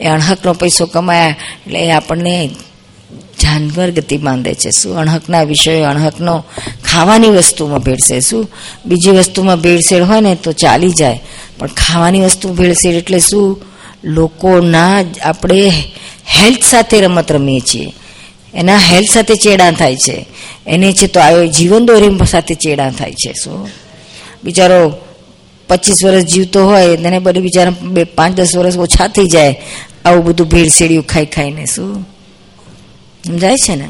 [0.00, 1.28] એ અણહકનો પૈસો કમાયા
[1.66, 2.50] એટલે એ આપણને
[3.42, 4.70] જાનવર ગતિ બાંધે છે.
[4.70, 6.44] શું અણહકના વિષયો, અણહકનો
[6.84, 8.50] ખાવાની વસ્તુમાં ભેળસે શું?
[8.86, 11.22] બીજી વસ્તુમાં ભેળસેળ હોય ને તો ચાલી જાય.
[11.58, 13.60] પણ ખાવાની વસ્તુ ભેળસેળ એટલે શું?
[14.04, 15.72] લોકોના આપણે
[16.40, 17.92] હેલ્થ સાથે રમત રમીએ છીએ.
[18.54, 20.26] એના હેલ્થ સાથે ચેડા થાય છે.
[20.66, 23.32] એને છે તો આવ્યો જીવન દોરી સાથે ચેડા થાય છે.
[23.32, 23.68] શું?
[24.44, 24.96] બિચારો
[25.68, 29.60] પચીસ વર્ષ જીવતો હોય તેને બધું બિચારા બે પાંચ દસ વર્ષ ઓછા થઈ જાય.
[30.04, 32.08] આવું બધું ભેળસેળિયું ખાઈ ખાઈને, શું?
[33.26, 33.88] સમજાય છે ને?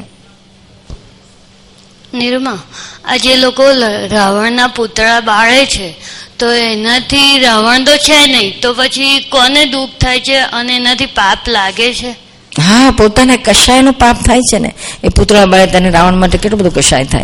[2.13, 2.59] નિરમા
[3.05, 3.63] આ જે લોકો
[4.11, 5.93] રાવણના પુતળા બાળે છે.
[6.39, 11.49] તો એનાથી રાવણ તો છે નહીં, તો પછી કોને દુઃખ થાય છે અને એનાથી પાપ
[11.49, 12.24] લાગે છે?
[12.61, 14.75] હા, પોતાને કશાયનો પાપ થાય છે ને.
[15.03, 17.23] એ પુતળા બાળે તને રાવણ માટે કેટલું બધું કશાય થાય?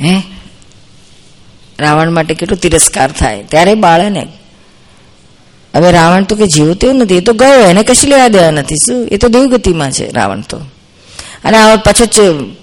[0.00, 0.22] હે?
[1.80, 3.42] રાવણ માટે કેટલો તિરસ્કાર થાય.
[3.42, 4.26] ત્યારે બાળે ને
[5.74, 8.74] હવે રાવણ તો કે જીવ તેવું નથી, એ તો ગયો, એને કશી લેવા દેવા નથી.
[8.74, 9.08] શું?
[9.08, 10.58] એ તો દેવગતિમાં છે, રાવણ તો.
[11.44, 12.56] અને આ પાછો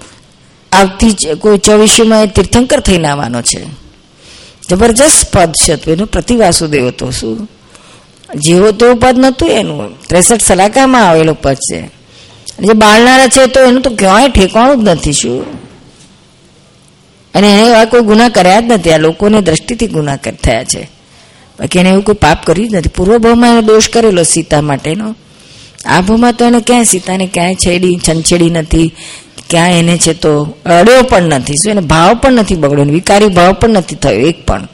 [0.72, 3.66] આવતી કોઈ ચોવીસીમાં એ તીર્થંકર થઈને આવવાનો છે.
[4.70, 7.50] જબરજસ્ત પદ છે એનો પ્રતિવાસુદેવ હતો શું?
[8.36, 11.82] જેવો તેવું પદ નહોતું એનું ત્રેસઠ સલાકામાં આવેલું પદ છે.
[12.60, 15.60] જે બાળનારા છે તો એનું તો ક્યાંય ઠેકાણું જ નથી, શું?
[17.34, 18.92] અને એને એવા કોઈ ગુના કર્યા જ નથી.
[18.92, 20.89] આ લોકોને દ્રષ્ટિથી ગુના થયા છે.
[21.60, 22.89] બાકી એને એવું કોઈ પાપ કર્યું જ નથી.
[22.89, 25.15] પૂર્વભાવમાં એનો દોષ કરેલો સીતા માટેનો.
[25.86, 28.96] આ ભાવમાં તો એને ક્યાંય સીતાને ક્યાંય છેડી, છંછેડી નથી.
[29.50, 31.54] ક્યાંય એને છે તો અડ્યો પણ નથી.
[31.54, 31.72] શું?
[31.72, 34.68] એને ભાવ પણ નથી બગડ્યો વિકારી ભાવ પણ નથી થયો, એક પણ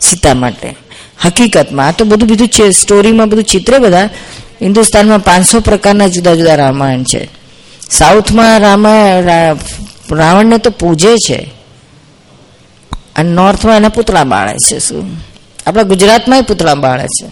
[0.00, 0.87] સીતા માટે.
[1.24, 4.08] હકીકતમાં તો બધું બીજું છે સ્ટોરીમાં બધું ચિત્રે બધા
[4.62, 7.28] હિન્દુસ્તાનમાં પાંચસો પ્રકારના જુદા જુદા રામાયણ છે.
[7.90, 9.24] સાઉથમાં રામાયણ
[10.10, 11.50] રાવણને તો પૂજે છે.
[13.16, 15.16] અને નોર્થમાં એના પૂતળા બાળે છે શું?
[15.66, 17.26] આપણા ગુજરાતમાં પૂતળા બાળે છે.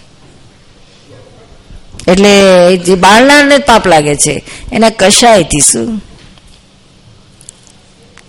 [2.11, 2.33] એટલે
[2.77, 6.01] જે બાળનારને પાપ લાગે છે, એના કશાયથી શું?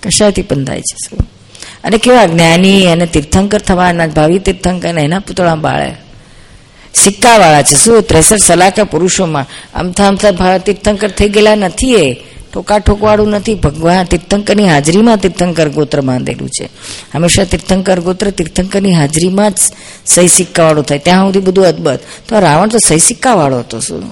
[0.03, 1.38] કશાયથી બંધાય છે શું?
[1.85, 5.95] અને કેવા જ્ઞાની અને તીર્થંકર થવાના ભાવિ તીર્થંકર એના પુતળા બાળે.
[6.95, 7.75] સિક્કાવાળા છે.
[7.75, 8.03] શું?
[8.03, 9.47] ત્રેસઠ સલાકા પુરુષોમાં.
[9.75, 12.15] અમથા અમથા ભાવ તીર્થંકર થઈ ગયેલા નથી એ
[12.55, 13.55] ઠોકા ઠોકવાળું નથી.
[13.55, 16.65] ભગવાન તીર્થંકરની હાજરીમાં તીર્થંકર ગોત્ર બાંધેલું છે.
[17.15, 19.55] હંમેશા તીર્થંકર ગોત્ર તીર્થંકરની હાજરીમાં જ
[20.07, 20.99] સહી સિક્કાવાળું થાય.
[20.99, 24.03] ત્યાં સુધી બધું અદબત તો રાવણ તો સહી સિક્કાવાળો હતો, શું?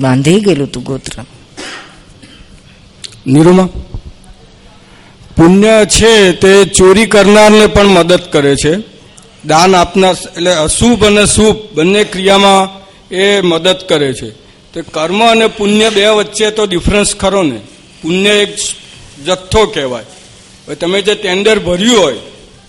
[0.00, 1.24] બાંધી ગયેલું તું ગોત્ર.
[3.26, 3.68] નિરૂમા?
[5.38, 8.72] પુણ્ય છે તે ચોરી કરનારને પણ મદદ કરે છે.
[9.44, 12.60] દાન આપનાર એટલે અશુભ અને શુભ બંને ક્રિયામાં
[13.14, 14.30] એ મદદ કરે છે.
[14.72, 17.60] તે કર્મ અને પુણ્ય બે વચ્ચે તો ડિફરન્સ ખરો ને.
[18.02, 18.56] પુણ્ય એક
[19.26, 20.02] જથ્થો કહેવાય.
[20.66, 22.18] હવે તમે જે ટેન્ડર ભર્યું હોય,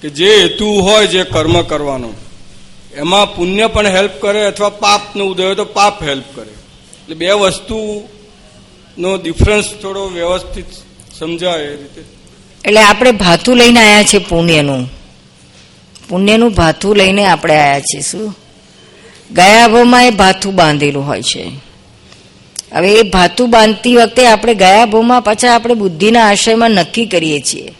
[0.01, 2.13] કે જે હેતુ હોય જે કર્મ કરવાનો,
[2.95, 6.51] એમાં પુણ્ય પણ હેલ્પ કરે અથવા પાપનો ઉદય તો પાપ હેલ્પ કરે.
[6.51, 10.65] એટલે બે વસ્તુનો ડિફરન્સ થોડો વ્યવસ્થિત
[11.19, 12.18] સમજાય એ રીતે.
[12.65, 14.89] એટલે આપણે ભાથું લઈને આવ્યા છે પુણ્યનું.
[16.09, 18.35] પુણ્યનું ભાથું લઈને આપણે આવ્યા છીએ, શું?
[19.31, 21.51] ગયા ભાવમાં એ ભાથું બાંધેલું હોય છે.
[22.75, 27.73] હવે એ ભાથું બાંધતી વખતે આપણે ગયા ભાવમાં પાછા આપણે બુદ્ધિના આશયમાં નક્કી કરીએ છીએ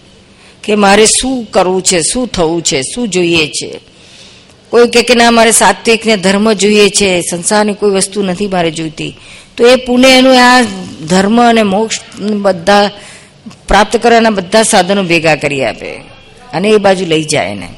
[0.64, 3.80] કે મારે શું કરવું છે, શું થવું છે, શું જોઈએ છે.
[4.70, 9.18] કોઈ કે ના, મારે સાત્વિક ને ધર્મ જોઈએ છે, સંસારની કોઈ વસ્તુ નથી મારે જોઈતી.
[9.58, 10.62] તો એ પુણ્યનું આ
[11.08, 12.90] ધર્મ અને મોક્ષ બધા
[13.70, 15.96] પ્રાપ્ત કરવાના બધા સાધનો ભેગા કરી આપે.
[16.54, 17.70] અને એ બાજુ લઈ જાય એને.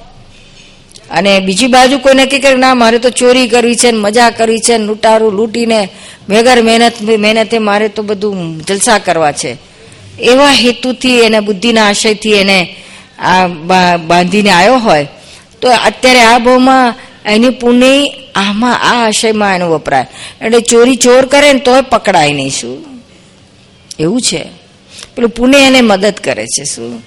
[1.11, 4.77] અને બીજી બાજુ કોઈને કહે કે, ના, મારે તો ચોરી કરવી છે મજા કરવી છે
[4.77, 5.89] લૂંટારું, લૂંટીને
[6.29, 9.57] વગર મહેનત, મહેનતે મારે તો બધું જલસા કરવા છે.
[10.19, 12.75] એવા હેતુથી, એને બુદ્ધિના આશયથી એને
[13.19, 13.47] આ
[13.97, 15.07] બાંધીને આવ્યો હોય,
[15.61, 20.05] તો અત્યારે આ ભાવમાં એની પુણ્ય આમાં આ આશયમાં એનો વપરાય.
[20.45, 22.85] એટલે ચોરી ચોર કરે ને તોય પકડાય નહીં શું?
[23.99, 24.60] એવું છે.
[25.15, 27.03] પેલું પુણ્ય એને મદદ કરે છે શું?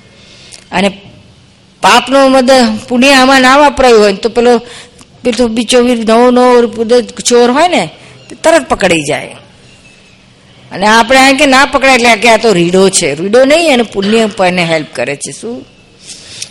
[0.72, 0.88] અને
[1.82, 2.50] પાપનો મદદ
[2.88, 4.58] પુણ્ય આમાં ના વાપરાયું હોય તો પેલો
[5.22, 7.90] પેલો બીચો નવો નવો ચોર હોય ને
[8.42, 9.36] તરત પકડી જાય.
[10.72, 13.14] અને આપણે આ કે ના પકડાય એટલે કે આ તો રીડો છે.
[13.14, 15.66] રીડો નહીં, અને પુણ્ય પણ એને હેલ્પ કરે છે શું?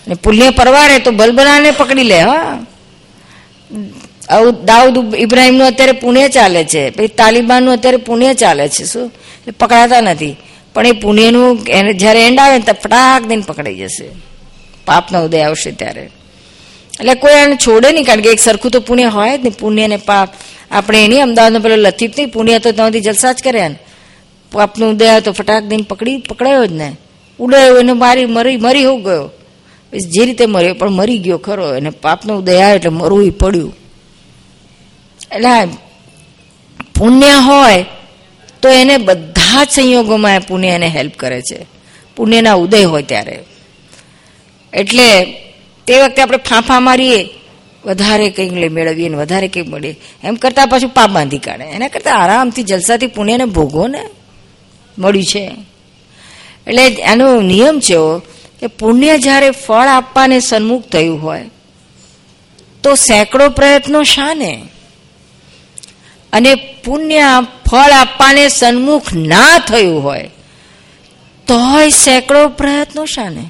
[0.05, 2.65] અને પુણ્ય પરવારે તો બલબલાને પકડી લે, હા.
[4.29, 6.89] આવું દાઉદ ઇબ્રાહીમનું અત્યારે પુણ્ય ચાલે છે.
[6.89, 9.07] પછી તાલિબાનનું અત્યારે પુણ્ય ચાલે છે શું?
[9.07, 10.35] એટલે પકડાતા નથી.
[10.73, 11.59] પણ એ પુણ્યનું
[11.97, 14.09] જ્યારે એન્ડ આવે ને ફટાક દઈને પકડાઈ જશે.
[14.86, 16.09] પાપનો ઉદય આવશે ત્યારે.
[16.99, 19.57] એટલે કોઈ એને છોડે નહીં, કારણ કે એક સરખું તો પુણ્ય હોય જ નહીં.
[19.57, 20.29] પુણ્ય ને પાપ.
[20.71, 23.79] આપણે એની અમદાવાદનો પેલો લતીફ નહીં, પુણ્ય તો ત્યાંથી જલસા જ કર્યા ને.
[24.51, 26.95] પાપનો ઉદય આવે તો ફટાક દઈને પકડી, પકડાયો જ ને.
[27.39, 29.31] ઉડાયો, એને મારી, મરી મરી હોઉં ગયો.
[29.93, 31.75] જે રીતે મર્યો, પણ મરી ગયો ખરો.
[31.75, 33.73] એને પાપનો ઉદય આવે એટલે મરવું પડ્યું.
[35.31, 35.65] એટલે
[36.95, 37.86] પુણ્ય હોય
[38.62, 41.65] તો એને બધા જ સંયોગોમાં એ પુણ્ય એને હેલ્પ કરે છે.
[42.15, 43.39] પુણ્યના ઉદય હોય ત્યારે.
[44.73, 45.23] એટલે
[45.87, 47.29] તે વખતે આપણે ફાંફા મારીએ,
[47.85, 49.95] વધારે કંઈક લઈ મેળવીએ ને વધારે કંઈક મળીએ.
[50.23, 51.65] એમ કરતાં પાછું પાપ બાંધી કાઢે.
[51.65, 54.03] એના કરતાં આરામથી, જલસાથી પુણ્યને ભોગો ને
[54.99, 55.45] મળ્યું છે.
[56.67, 58.19] એટલે એનો નિયમ છે
[58.59, 61.45] કે પુણ્ય જ્યારે ફળ આપવાને સન્મુખ થયું હોય,
[62.83, 64.61] તો સેંકડો પ્રયત્નો શાને?
[66.33, 70.29] અને પુણ્ય, ફળ આપવાને સન્મુખ ના થયું હોય,
[71.47, 73.45] તોય સેંકડો પ્રયત્નો શાને?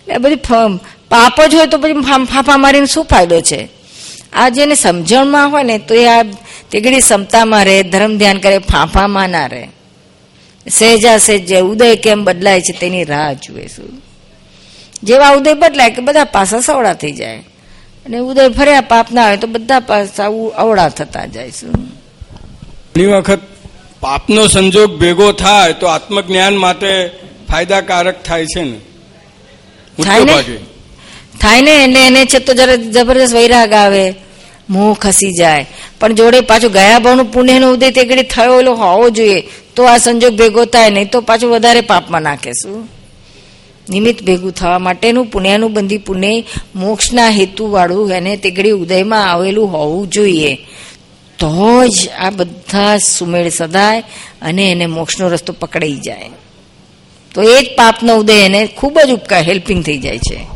[0.00, 0.36] એટલે બધી
[1.10, 3.68] પાપ જ હોય તો પછી ફાંફા મારીને શું ફાયદો છે?
[4.32, 6.22] આ જેને સમજણમાં હોય ને, તો એ આ
[6.70, 9.68] તેગડી ક્ષમતામાં રહે, ધર્મ ધ્યાન કરે, ફાંફામાં ના રહે.
[10.66, 14.02] સહેજા સહેજ જે ઉદય કેમ બદલાય છે તેની રાહ જુએ શું?
[15.02, 17.42] જેવા ઉદય બદલાય કે બધા પાસા સવડા થઈ જાય.
[18.06, 20.24] અને ઉદય ફર્યા પાપ ના હોય તો બધા પાસા
[20.56, 21.66] અવળા થતા જાય છે.
[22.94, 23.40] ઘણી વખત
[24.00, 27.10] પાપનો સંજોગ ભેગો થાય તો આત્મજ્ઞાન માટે
[27.50, 28.78] ફાયદાકારક થાય છે ને.
[30.04, 30.32] થાય ને?
[30.32, 30.56] ભાગે
[31.40, 34.14] થાય ને એટલે એને છે તો જરા જબરદસ્ત વૈરાગ આવે
[34.70, 35.66] મોહ ખસી જાય.
[36.00, 39.40] પણ જોડે પાછું ગયા ભાવનું પુણ્યનો ઉદય તે ઘડી થયો એલો હોવો જોઈએ
[39.76, 42.88] તો આ સંજોગ ભેગો થાય નહીં તો પાછું વધારે પાપમાં નાખે શું?
[43.90, 50.54] નિમિત્ત ભેગું થવા માટેનું પુણ્યાનું બંધી પુણ્ય મોક્ષના હેતુવાળું એને તેગડી ઉદયમાં આવેલું હોવું જોઈએ.
[51.38, 54.00] તો જ આ બધા સુમેળ સદાય
[54.42, 56.30] અને એને મોક્ષનો રસ્તો પકડાઈ જાય.
[57.34, 60.46] તો એ જ પાપનો ઉદય એને ખૂબ જ ઉપકાર, હેલ્પિંગ થઈ જાય છે.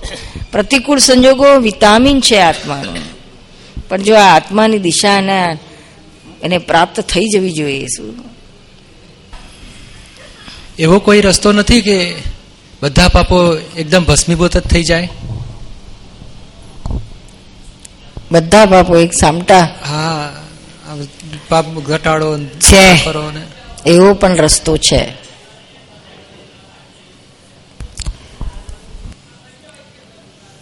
[0.52, 2.96] પ્રતિકૂળ સંજોગો વિટામિન છે આત્માનું.
[3.88, 5.20] પણ જો આ આત્માની દિશા
[6.42, 8.14] એને પ્રાપ્ત થઈ જવી જોઈએ શું?
[10.78, 12.14] એવો કોઈ રસ્તો નથી કે
[12.82, 15.08] બધા પાપો એકદમ ભસ્મીભૂત જ થઈ જાય.
[18.32, 19.60] બધા પાપો એક સામટા.
[19.88, 20.32] હા
[21.48, 23.04] પાપ ઘટાડો છે.
[23.86, 25.12] એવો પણ રસ્તો છે.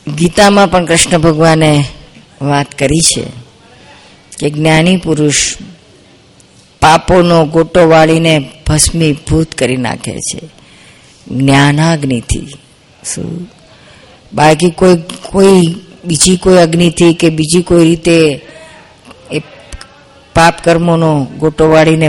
[0.08, 1.84] ગીતામાં પણ કૃષ્ણ ભગવાને
[2.42, 3.24] વાત કરી છે
[4.38, 5.54] કે જ્ઞાની પુરુષ
[6.80, 10.63] પાપોનો ગોટો વાળીને ભસ્મીભૂત કરી નાખે છે.
[11.28, 12.48] જ્ઞાનાગ્નિથી.
[13.14, 13.50] શું
[14.34, 15.62] બાકી કોઈ કોઈ,
[16.04, 18.40] બીજી કોઈ અગ્નિથી કે બીજી કોઈ રીતે
[19.32, 19.38] એ
[20.34, 22.08] પાપ કર્મોનો ગોટો વાળીને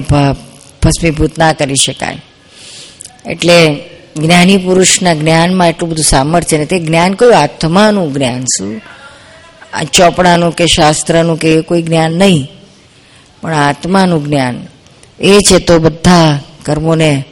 [0.83, 2.21] ભસ્મીભૂત ના કરી શકાય.
[3.25, 3.79] એટલે
[4.15, 8.81] જ્ઞાની પુરુષના જ્ઞાનમાં એટલું બધું સામર્થ્ય ને તે જ્ઞાન કયું આત્માનું જ્ઞાન શું
[9.73, 12.47] આ ચોપડાનું કે શાસ્ત્રનું કે એ કોઈ જ્ઞાન નહીં.
[13.41, 14.67] પણ આત્માનું જ્ઞાન
[15.19, 17.23] એ છે તો બધા કર્મોને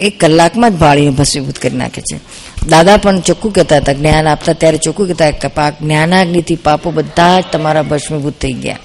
[0.00, 2.20] એક કલાકમાં જ ભાળીઓ ભસ્મીભૂત કરી નાખે છે.
[2.68, 7.40] દાદા પણ ચોખ્ખું કહેતા હતા, જ્ઞાન આપતા, ત્યારે ચોખ્ખું કહેતા કે પા જ્ઞાનાગ્નિથી પાપો બધા
[7.40, 8.78] જ તમારા ભસ્મીભૂત થઈ ગયા.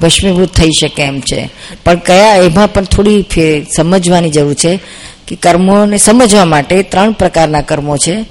[0.00, 1.48] ભસ્મીભૂત થઈ શકે એમ છે.
[1.84, 3.26] પણ કયા, એમાં પણ થોડી
[3.76, 4.80] સમજવાની જરૂર છે
[5.26, 8.26] કે કર્મોને સમજવા માટે ત્રણ પ્રકારના કર્મો છે.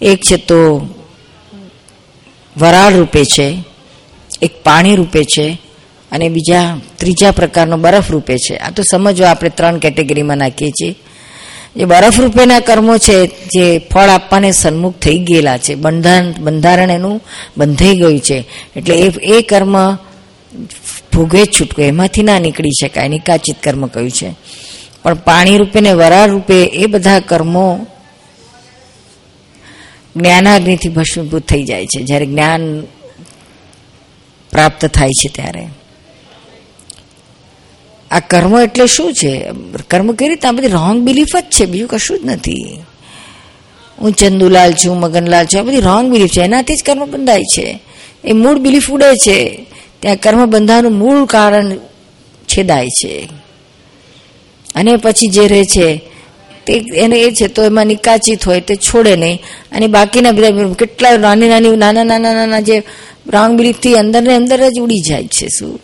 [0.00, 0.88] એક છે તો
[2.56, 3.58] વરાળ રૂપે છે,
[4.42, 5.58] એક પાણી રૂપે છે
[6.16, 8.56] અને બીજા, ત્રીજા પ્રકારનો બરફ રૂપે છે.
[8.56, 10.94] આ તો સમજવા આપણે ત્રણ કેટેગરીમાં નાખીએ છીએ.
[11.76, 15.74] જે બરફ રૂપેના કર્મો છે, જે ફળ આપવાને સન્મુખ થઈ ગયેલા છે.
[15.74, 17.20] બંધારણ બંધારણ એનું
[17.56, 18.44] બંધાઈ ગયું છે.
[18.76, 19.94] એટલે એ એ કર્મ
[21.14, 21.82] ભોગે છૂટકો.
[21.82, 23.08] એમાંથી ના નીકળી શકાય.
[23.08, 24.34] નિકાચિત કર્મ કહ્યું છે.
[25.02, 27.86] પણ પાણી રૂપે ને વરાળ રૂપે એ બધા કર્મો
[30.16, 32.02] જ્ઞાનાગ્નિથી ભસ્મીભૂત થઈ જાય છે.
[32.02, 32.80] જ્યારે જ્ઞાન
[34.50, 35.66] પ્રાપ્ત થાય છે ત્યારે.
[38.16, 39.44] આ કર્મ એટલે શું છે?
[39.90, 40.48] કર્મ કઈ રીતે?
[40.48, 41.66] આ બધી રોંગ બિલીફ જ છે.
[41.66, 42.78] બીજું કશું જ નથી.
[44.00, 46.40] હું ચંદુલાલ છું, મગનલાલ છું, આ બધી રોંગ બિલીફ છે.
[46.40, 47.80] એનાથી જ કર્મ બંધાય છે.
[48.24, 49.66] એ મૂળ બિલીફ ઉડે છે.
[50.00, 51.76] ત્યાં કર્મ બંધાવાનું મૂળ કારણ
[52.44, 53.28] છેદાય છે.
[54.74, 56.02] અને પછી જે રહે છે,
[56.66, 59.42] તે એને એ છે, તો એમાં નિકાચિત હોય, તે છોડે નહીં.
[59.72, 62.78] અને બાકીના બધા કેટલા નાની નાની નાના નાના નાના જે
[63.26, 65.80] રોંગ બિલીફથી અંદરને અંદર જ ઉડી જાય છે શું?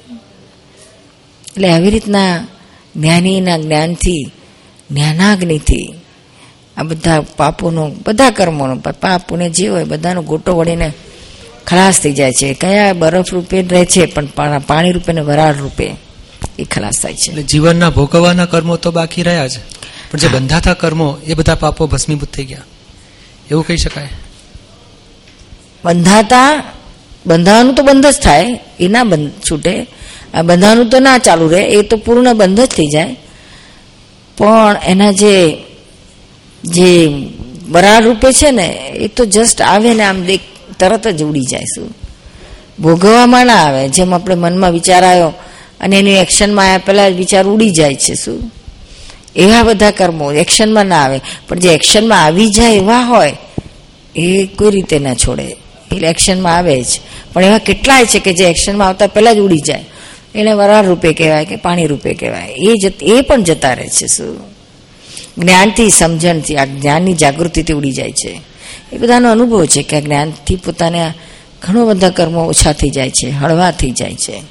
[1.53, 2.39] એટલે આવી રીતના
[2.97, 4.31] જ્ઞાનીના જ્ઞાનથી
[4.91, 5.95] જ્ઞાનાગ્નિથી
[6.77, 10.93] આ બધા પાપોનો બધા કર્મોનો પાપ પુણે જે હોય બધાનો ગોટો વળીને
[11.67, 12.55] ખલાસ થઈ જાય છે.
[12.55, 14.27] કયા બરફ રૂપે રહે છે પણ
[14.59, 15.91] પાણી રૂપે ને વરાળ રૂપે
[16.59, 17.31] એ ખલાસ થાય છે.
[17.31, 19.59] એટલે જીવનના ભોગવવાના કર્મો તો બાકી રહ્યા જ.
[20.11, 22.59] પણ જે બંધાતા કર્મો એ બધા પાપો ભસ્મીભૂત થઈ ગયા.
[23.51, 24.09] એવું કહી શકાય?
[25.85, 26.65] બંધાતા
[27.27, 28.61] બંધાવાનું તો બંધ જ થાય.
[28.81, 29.87] એના બંધ છૂટે.
[30.35, 33.17] આ બંધાનું તો ના ચાલુ રહે, એ તો પૂર્ણ બંધ જ થઈ જાય.
[34.37, 35.57] પણ એના જે
[36.65, 37.09] જે
[37.69, 40.41] બરાળ રૂપે છે ને, એ તો જસ્ટ આવે ને આમ દેખ,
[40.79, 41.97] તરત જ ઉડી જાય શું.
[42.81, 45.33] ભોગવવામાં ના આવે, જેમ આપણે મનમાં વિચાર આવ્યો,
[45.81, 48.53] અને એની એક્શનમાં આવ્યા પહેલાં વિચાર ઉડી જાય છે શું.
[49.37, 53.37] એવા બધા કર્મો એક્શનમાં ના આવે, પણ જે એક્શનમાં આવી જાય એવા હોય,
[54.17, 55.57] એ કોઈ રીતે ના છોડે.
[55.93, 56.87] એટલે એક્શનમાં આવે જ.
[57.33, 59.85] પણ એવા કેટલાય છે કે જે એક્શનમાં આવતા પહેલાં જ ઉડી જાય.
[60.35, 62.55] એને વરાળ રૂપે કહેવાય કે પાણી રૂપે કહેવાય.
[62.59, 62.73] એ
[63.03, 64.53] એ પણ જતા રહે છે શું?
[65.39, 68.41] જ્ઞાનથી સમજણથી આ જ્ઞાનની જાગૃતિથી ઉડી જાય છે.
[68.93, 71.15] એ બધાનો અનુભવ છે કે જ્ઞાનથી પોતાને
[71.63, 74.43] ઘણો બધા કર્મો ઓછા થઈ જાય છે હળવા થઈ જાય છે.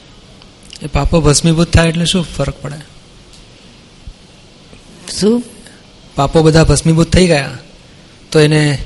[0.84, 2.76] એ પાપો ભસ્મીભૂત થાય એટલે શું ફરક પડે?
[5.20, 5.44] શું?
[6.16, 7.50] પાપો બધા ભસ્મીભૂત થઈ ગયા
[8.32, 8.78] તો એને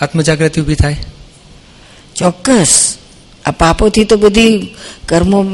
[0.00, 0.96] આત્મજાગૃતિ ઊભી થાય?
[2.16, 2.98] ચોક્કસ.
[3.44, 4.74] આ પાપોથી તો બધી
[5.08, 5.44] કર્મો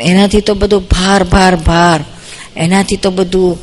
[0.00, 2.00] એનાથી તો બધું ભાર ભાર ભાર.
[2.56, 3.58] એનાથી તો બધું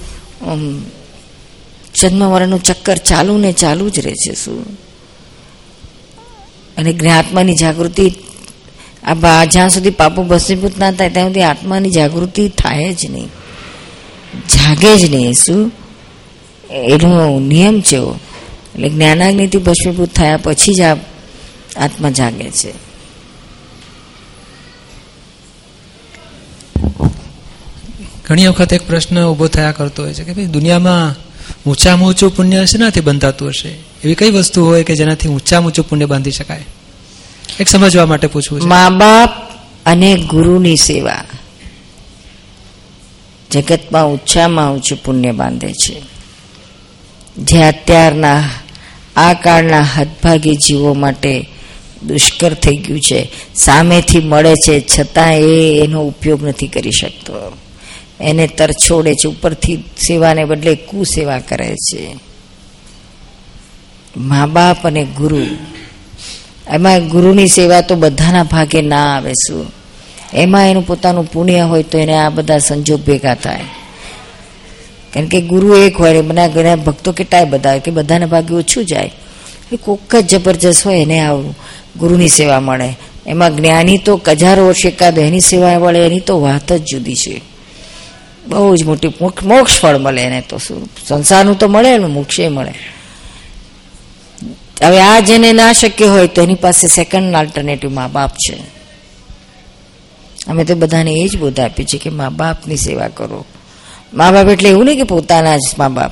[1.95, 4.63] જન્મ મરણનું ચક્કર ચાલુ ને ચાલુ જ રહે છે શું?
[6.77, 8.11] અને આત્માની જાગૃતિ,
[9.03, 13.29] આ જ્યાં સુધી પાપો ભસ્મીભૂત ના થાય, ત્યાં સુધી આત્માની જાગૃતિ થાય જ નહીં.
[14.49, 15.71] જાગે જ નહીં, શું?
[16.69, 20.95] એનો નિયમ છે એટલે જ્ઞાનાગ્નિથી ભસ્મીભૂત થયા પછી જ આ
[21.77, 22.86] આત્મા જાગે છે.
[28.27, 31.15] ઘણી વખત એક પ્રશ્ન ઊભો થયા કરતો હોય છે કે ભાઈ દુનિયામાં
[31.69, 33.69] ઊંચામાં ઊંચું પુણ્ય શેનાથી બંધાતું હશે?
[34.03, 36.65] એવી કઈ વસ્તુ હોય કે જેનાથી ઊંચામાં ઊંચું પુણ્ય બાંધી શકાય?
[37.59, 39.29] એક સમજવા માટે પૂછવું મા બાપ
[39.85, 41.23] અને ગુરુની સેવા.
[43.51, 46.01] જગતમાં ઊંચામાં ઊંચું પુણ્ય બાંધે છે.
[47.37, 48.49] જે અત્યારના,
[49.15, 51.49] આ કાળના હદભાગી જીવો માટે
[52.07, 53.31] દુષ્કર થઈ ગયું છે.
[53.55, 57.57] સામેથી મળે છે, છતાં એ એનો ઉપયોગ નથી કરી શકતો.
[58.21, 59.27] એને તરછોડે છે.
[59.27, 62.15] ઉપરથી સેવાને બદલે કુસેવા કરે છે.
[64.17, 65.41] મા બાપ અને ગુરુ.
[66.69, 69.71] એમાં ગુરુની સેવા તો બધાના ભાગે ના આવે શું?
[70.33, 73.59] એમાં એનું પોતાનું પુણ્ય હોય તો એને આ બધા સંજોગ ભેગા થાય.
[75.13, 78.85] કારણ કે ગુરુ એક હોય બના ઘણા ભક્તો કેટલાય બધા હોય કે બધાના ભાગે ઓછું
[78.85, 79.11] જાય.
[79.71, 81.57] એ કોક જ જબરજસ્ત હોય એને આવું
[81.97, 82.97] ગુરુની સેવા મળે.
[83.27, 87.56] એમાં જ્ઞાની તો હજારો વર્ષ એકાદ એની સેવા મળે એની તો વાત જ જુદી છે.
[88.49, 89.07] બહુ જ મોટી
[89.43, 90.57] મોક્ષ ફળ મળે એને તો
[91.07, 92.73] સંસારનું તો મળે એનું મોક્ષે મળે.
[94.83, 98.57] હવે આ જેને ના શક્ય હોય તો એની પાસે સેકન્ડ આલ્ટરનેટિવ મા બાપ છે.
[100.47, 103.45] અમે તો બધાને એ જ બોધ આપીએ છીએ કે મા બાપની સેવા કરો.
[104.13, 106.11] મા બાપ એટલે એવું નહીં કે પોતાના જ મા બાપ.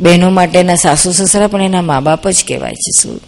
[0.00, 3.20] બહેનો માટેના સાસુ સસરા પણ એના મા બાપ જ કહેવાય છે શું?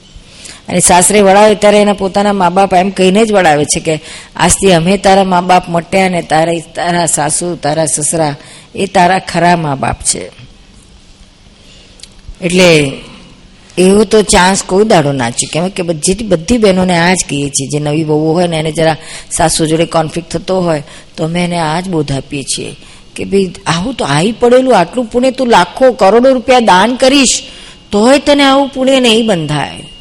[0.69, 4.03] અને સાસરે વળાવે ત્યારે એના પોતાના મા બાપ એમ કહીને જ વળાવે છે કે,
[4.37, 8.35] આજથી અમે તારા મા બાપ મટ્યા ને તારા તારા સાસુ, તારા સસરા,
[8.75, 10.31] એ તારા ખરા મા બાપ છે.
[12.41, 12.93] એટલે
[13.79, 17.69] એવો તો ચાન્સ કોઈ દાડો ના ચૂકે કે બધી બધી બહેનોને આ જ કહીએ છીએ.
[17.69, 18.97] જે નવી બહુ હોય ને એને જરા
[19.31, 20.83] સાસુ જોડે કોન્ફ્લિક્ટ થતો હોય,
[21.17, 22.77] તો અમે એને આ જ બોધ આપીએ છીએ
[23.14, 24.79] કે, ભાઈ, આવું તો આવી પડેલું.
[24.79, 27.43] આટલું પુણે તું લાખો, કરોડો રૂપિયા દાન કરીશ,
[27.91, 29.95] તોય તને આવું પુણે નહીં બંધાય.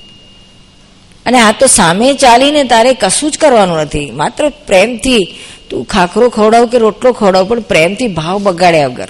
[1.26, 4.11] અને આ તો સામે ચાલીને તારે કશું જ કરવાનું નથી.
[4.11, 5.36] માત્ર પ્રેમથી
[5.69, 9.07] તું ખાખરો ખવડાવ કે રોટલો ખવડાવ, પણ પ્રેમથી ભાવ બગાડ્યા વગર.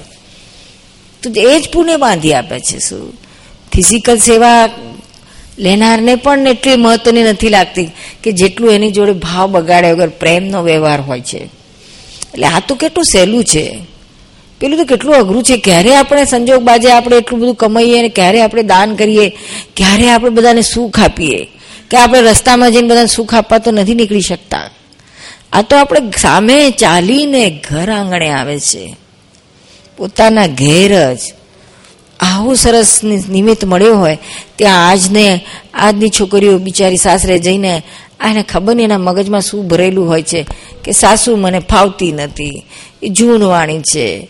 [1.24, 3.14] તું એ જ પુણે બાંધી આપે છે, શું?
[3.74, 4.70] ફિઝિકલ સેવા
[5.60, 7.90] લેનારને પણ એટલી મહત્વની નથી લાગતી
[8.24, 11.38] કે જેટલું એની જોડે ભાવ બગાડ્યા વગર પ્રેમનો વ્યવહાર હોય છે.
[11.38, 13.80] એટલે આ તો કેટલું સહેલું છે.
[14.60, 15.58] પેલું તો કેટલું અઘરું છે.
[15.58, 19.30] ક્યારે આપણે સંજોગ બાજે આપણે એટલું બધું કમાઈએ અને ક્યારે આપણે દાન કરીએ,
[19.76, 21.48] ક્યારે આપણે બધાને સુખ આપીએ.
[21.90, 24.70] કે આપણે રસ્તામાં જઈને બધાને સુખ આપવા તો નથી નીકળી શકતા.
[25.54, 28.96] આ તો આપણે સામે ચાલીને ઘર આંગણે આવે છે.
[29.98, 31.20] પોતાના ઘેર જ
[32.20, 34.18] આવું સરસ નિમિત્ત મળ્યો હોય
[34.56, 37.84] ત્યાં આજને આજની છોકરીઓ બિચારી સાસરે જઈને
[38.20, 40.46] આને ખબર નહીં એના મગજમાં શું ભરેલું હોય છે
[40.84, 42.66] કે સાસુ મને ફાવતી નથી,
[43.04, 44.30] એ જૂનવાણી છે.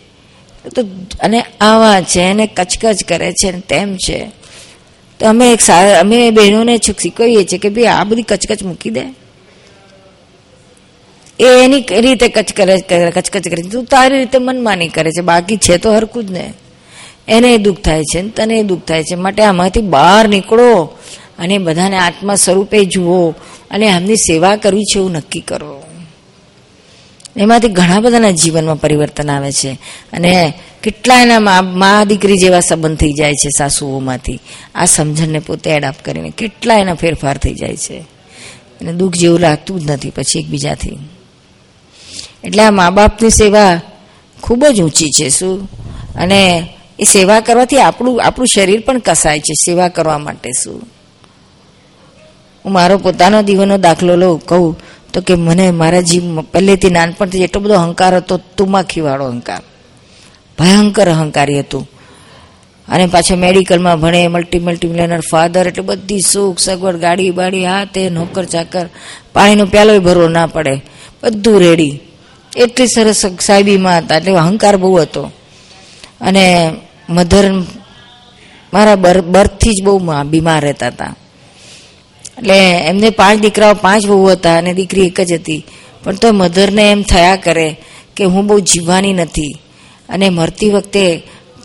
[0.74, 0.82] તો
[1.20, 4.30] અને આવા છે એને કચકચ કરે છે તેમ છે.
[5.20, 5.58] તો અમે એક
[6.00, 9.00] અમે બહેનોને શીખવીએ છીએ કે ભાઈ આ બધી કચકચ મૂકી દે.
[11.40, 12.76] એ એની રીતે કચ કરે,
[13.10, 13.68] કચકચ કરે છે.
[13.68, 15.20] તું તારી રીતે મનમાની કરે છે.
[15.20, 16.54] બાકી છે તો હરકું જ ને.
[17.28, 19.14] એને દુઃખ થાય છે તને દુઃખ થાય છે.
[19.14, 20.98] માટે આમાંથી બહાર નીકળો
[21.38, 23.30] અને બધાને આત્મા સ્વરૂપે જુઓ
[23.70, 25.82] અને એમની સેવા કરવી છે એવું નક્કી કરો.
[27.36, 29.78] એમાંથી ઘણા બધાના જીવનમાં પરિવર્તન આવે છે.
[30.12, 34.40] અને કેટલા એના મા દીકરી જેવા સંબંધ થઈ જાય છે સાસુઓમાંથી.
[34.74, 37.98] આ સમજણને પોતે એડાપ્ટ કરીને કેટલા એના ફેરફાર થઈ જાય છે.
[38.80, 40.98] અને દુઃખ જેવું લાગતું જ નથી પછી એકબીજાથી.
[42.44, 43.80] એટલે આ મા બાપની સેવા
[44.40, 45.68] ખૂબ જ ઊંચી છે શું?
[46.14, 46.68] અને
[46.98, 50.82] એ સેવા કરવાથી આપણું આપણું શરીર પણ કસાય છે સેવા કરવા માટે શું?
[52.64, 54.78] હું મારો પોતાનો દીવાનો દાખલો લઉં, કહું
[55.16, 59.62] તો કે મને મારા જીવ પહેલેથી નાનપણથી એટલો બધો અહંકાર હતો તુમાખીવાળો અહંકાર.
[60.58, 61.90] ભયંકર અહંકારી હતું.
[62.88, 67.84] અને પાછા મેડિકલમાં ભણે મલ્ટી મલ્ટી મિલિયનર ફાધર એટલે બધી સુખ, સગવડ, ગાડી, બાડી હા
[67.84, 68.86] તે નોકર, ચાકર,
[69.32, 70.84] પાણીનો પ્યાલો ભરવો ના પડે.
[71.22, 72.00] બધું રેડી.
[72.56, 75.32] એટલી સરસ સાહેબીમાં હતા, એટલે અહંકાર બહુ હતો.
[76.20, 76.74] અને
[77.10, 77.50] મધર,
[78.72, 81.16] મારા બર, બર્થથી જ બહુ બીમાર રહેતા હતા.
[82.38, 85.66] એટલે એમને પાંચ દીકરાઓ પાંચ બહુ હતા અને દીકરી એક જ હતી.
[86.04, 87.76] પણ તો મધરને એમ થયા કરે
[88.16, 89.56] કે હું બહુ જીવવાની નથી.
[90.08, 91.22] અને મરતી વખતે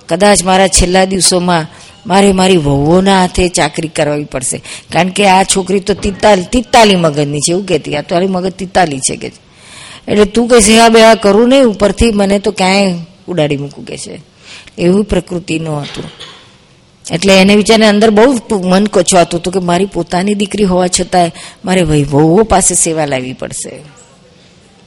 [0.10, 1.68] કદાચ મારા છેલ્લા દિવસોમાં
[2.08, 4.62] મારે મારી વહુઓના હાથે ચાકરી કરવી પડશે.
[4.94, 7.96] કારણ કે આ છોકરી તો તિતાલી તિતાલી મગજની છે, એવું કહેતી.
[7.96, 9.32] આ તારી મગજ તિતાલી છે કે
[10.08, 11.64] એટલે તું કઈ સેવા બેવા કરું નહીં.
[11.64, 12.94] ઉપરથી મને તો ક્યાંય
[13.28, 14.22] ઉડાડી મૂકું કે છે.
[14.78, 16.04] એવું પ્રકૃતિનું હતું.
[17.12, 21.32] એટલે એને વિચારને અંદર બહુ મન કોચવાતું હતું કે મારી પોતાની દીકરી હોવા છતાંય
[21.66, 23.72] મારે વહુ- પાસે સેવા લાવવી પડશે.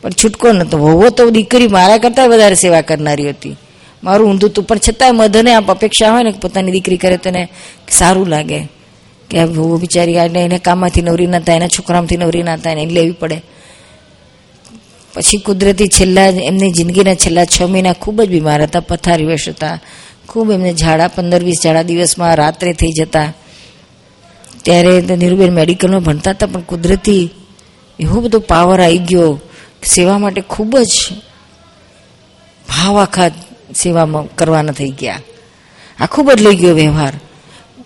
[0.03, 3.57] પણ છૂટકો નતો વહુઓ તો દીકરી મારા કરતાં વધારે સેવા કરનારી હતી.
[4.05, 7.29] મારું ઊંધું હતું પણ છતાંય મધને આપ અપેક્ષા હોય ને કે પોતાની દીકરી કરે તો
[7.29, 7.49] એને
[7.91, 8.69] સારું લાગે.
[9.31, 12.73] કે આ વહુ બિચારી આને એને કામમાંથી નવરી ના થાય, એના છોકરામાંથી નવરી ના થાય
[12.73, 13.43] એને લેવી પડે.
[15.15, 19.81] પછી કુદરતી છેલ્લા એમની જિંદગીના છેલ્લા છ મહિના ખૂબ જ બીમાર હતા પથારીવશ હતા
[20.29, 23.29] ખૂબ એમને ઝાડા, પંદર વીસ ઝાડા દિવસમાં રાત્રે થઈ જતા.
[24.65, 27.25] ત્યારે નીરુબેન મેડિકલમાં ભણતા હતા, પણ કુદરતી
[27.99, 29.41] એવો બધો પાવર આવી ગયો
[29.85, 30.95] સેવા માટે ખૂબ જ
[32.69, 33.31] ભાવ આખા
[33.75, 35.21] સેવામાં કરવાના થઈ ગયા.
[36.01, 37.15] આખું બદલાઈ ગયો વ્યવહાર.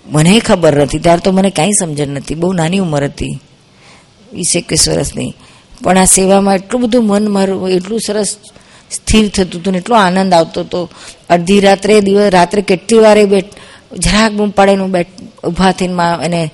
[0.06, 3.34] મને ખબર નથી, ત્યારે તો મને કાંઈ સમજણ નથી, બહુ નાની ઉંમર હતી.
[4.32, 5.32] વીસ એકવીસ વર્ષની
[5.82, 8.30] પણ આ સેવામાં એટલું બધું મન મારું, એટલું સરસ
[8.90, 10.90] સ્થિર થતું હતું ને એટલો આનંદ આવતો હતો.
[11.30, 13.44] અડધી રાત્રે દિવસ, રાત્રે કેટલી વારે બેઠ,
[13.98, 15.06] જરાક બૂમ પાડેનું બેઠ,
[15.46, 16.50] ઊભા થઈને એને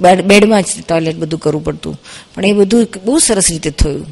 [0.00, 2.00] બેડ- બેડમાં જ ટોયલેટ બધું કરવું પડતું.
[2.34, 4.06] પણ એ બધું બહુ સરસ રીતે થયું.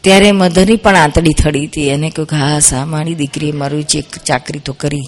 [0.00, 1.88] ત્યારે મધરની પણ આંતડી થડી હતી.
[1.88, 5.00] એને કહ્યું કે, હા, સા, મારી દીકરીએ મારું જે ચાકરી તો કરી.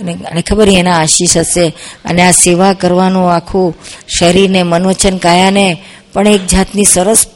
[0.00, 1.72] અને ખબર એના આશીષ હશે.
[2.04, 3.74] અને આ સેવા કરવાનું આખું
[4.18, 7.26] શરીરને મનોચન કાયાને પણ એક જાતની સરસ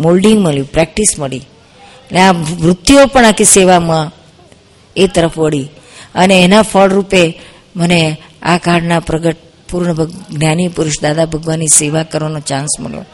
[0.00, 1.36] મોલ્ડિંગ મળ્યું પ્રેક્ટિસ મળી.
[1.36, 4.12] એટલે આ વૃત્તિઓ પણ આખી સેવામાં
[4.96, 5.68] એ તરફ વળી.
[6.14, 7.40] અને એના ફળરૂપે
[7.76, 9.36] મને આ કાળના પ્રગટ
[9.70, 13.04] પૂર્ણ જ્ઞાની પુરુષ દાદા ભગવાનની સેવા કરવાનો ચાન્સ મળ્યો.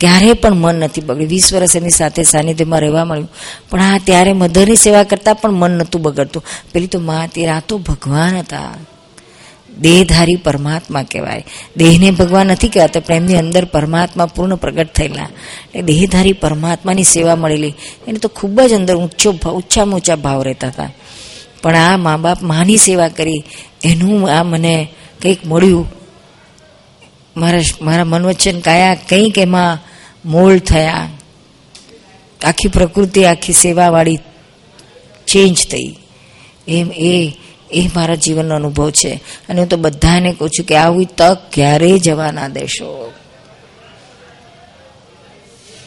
[0.00, 1.30] ક્યારેય પણ મન નથી બગડ્યું.
[1.30, 3.30] વીસ વર્ષ એની સાથે સાનિધ્યમાં રહેવા મળ્યું.
[3.70, 6.44] પણ આ ત્યારે મધરની સેવા કરતાં પણ મન નહોતું બગડતું.
[6.72, 8.74] પેલી તો મા તેરા આ તો ભગવાન હતા.
[9.80, 11.44] દેહધારી પરમાત્મા કહેવાય.
[11.76, 15.22] દેહને ભગવાન નથી કહેવાતા પણ એમની અંદર પરમાત્મા પૂર્ણ પ્રગટ થયેલા.
[15.22, 17.74] એટલે દેહધારી પરમાત્માની સેવા મળેલી.
[18.08, 20.92] એને તો ખૂબ જ અંદર ઊંચો ઊંચામાં ઊંચા ભાવ રહેતા હતા.
[21.62, 23.44] પણ આ મા બાપ માની સેવા કરી.
[23.84, 24.88] એનું આ મને
[25.22, 25.92] કંઈક મળ્યું.
[27.36, 29.78] મારા મારા મનવચન કાયા કંઈક એમાં
[30.24, 31.08] મોલ થયા.
[32.44, 34.16] આખી પ્રકૃતિ, આખી સેવાવાળી
[35.26, 35.96] ચેન્જ થઈ.
[36.68, 37.32] એમ એ
[37.74, 39.12] એ મારા જીવનનો અનુભવ છે.
[39.48, 43.12] અને હું તો બધાને કહું છું કે આવી તક ક્યારેય જવા ના દેશો.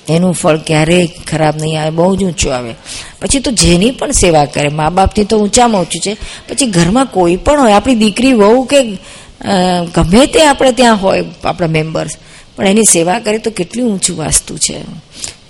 [0.10, 2.74] એનું ફળ ક્યારેય ખરાબ નહીં આવે, બહુ જ ઊંચું આવે.
[3.22, 6.14] પછી તો જેની પણ સેવા કરે મા બાપની તો ઊંચામાં ઊંચું છે.
[6.50, 8.84] પછી ઘરમાં કોઈ પણ હોય, આપણી દીકરી, વહુ કે
[9.96, 12.12] ગમે તે આપણે ત્યાં હોય, આપણા મેમ્બર્સ,
[12.56, 14.78] પણ એની સેવા કરે તો કેટલી ઊંચું વાસ્તુ છે.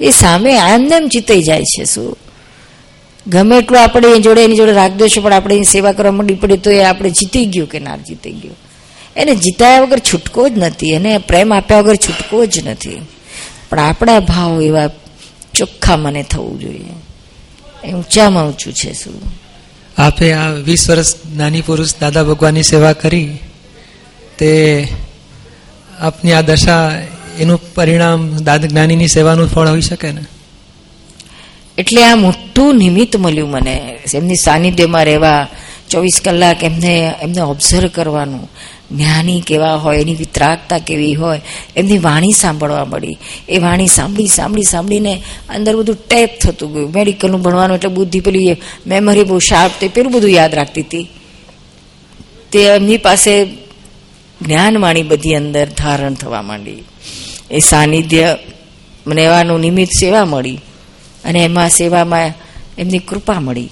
[0.02, 2.18] એ સામે આમને એમ જીતાઈ જાય છે, શું?
[3.28, 6.34] ગમે એટલું આપણે એ જોડે, એની જોડે રાગ દ્વેષો પણ આપણે એની સેવા કરવા માંડી
[6.34, 8.56] પડીએ તો એ આપણે જીતી ગયું કે ના જીતી ગયું.
[9.16, 13.02] એને જીતાયા વગર છૂટકો જ નથી, એને પ્રેમ આપ્યા વગર છૂટકો જ નથી.
[13.70, 14.90] પણ આપણા ભાવ એવા
[15.54, 16.94] ચોખ્ખા મને થવું જોઈએ.
[17.84, 19.22] એ ઊંચામાં ઊંચું છે શું?
[19.98, 23.38] આપે આ વીસ વર્ષ નાની પુરુષ દાદા ભગવાનની સેવા કરી,
[24.38, 24.88] તે
[26.00, 26.94] આપની આ દશા
[27.40, 30.22] એનું પરિણામ દાદા જ્ઞાનીની સેવાનું ફળ હોઈ શકે ને?
[31.78, 33.98] એટલે આ મોટું નિમિત્ત મળ્યું મને.
[34.14, 35.48] એમની સાનિધ્યમાં રહેવા,
[35.90, 38.50] ચોવીસ કલાક એમને એમને ઓબ્ઝર્વ કરવાનું.
[38.92, 41.42] જ્ઞાની કેવા હોય, એની વિતરાગતા કેવી હોય,
[41.76, 43.18] એમની વાણી સાંભળવા મળી.
[43.50, 46.92] એ વાણી સાંભળી સાંભળી, સાંભળીને અંદર બધું ટેપ થતું ગયું.
[46.92, 48.58] મેડિકલનું ભણવાનું એટલે બુદ્ધિ પેલી
[48.88, 51.10] મેમરી બહુ શાર્પ તે પેલું બધું યાદ રાખતી હતી.
[52.52, 53.46] તે એમની પાસે
[54.42, 56.84] જ્ઞાનવાણી બધી અંદર ધારણ થવા માંડી.
[57.52, 58.38] એ સાનિધ્ય
[59.08, 60.60] મને એવાનું નિમિત્ત સેવા મળી.
[61.26, 62.34] અને એમાં સેવામાં
[62.78, 63.70] એમની કૃપા મળી.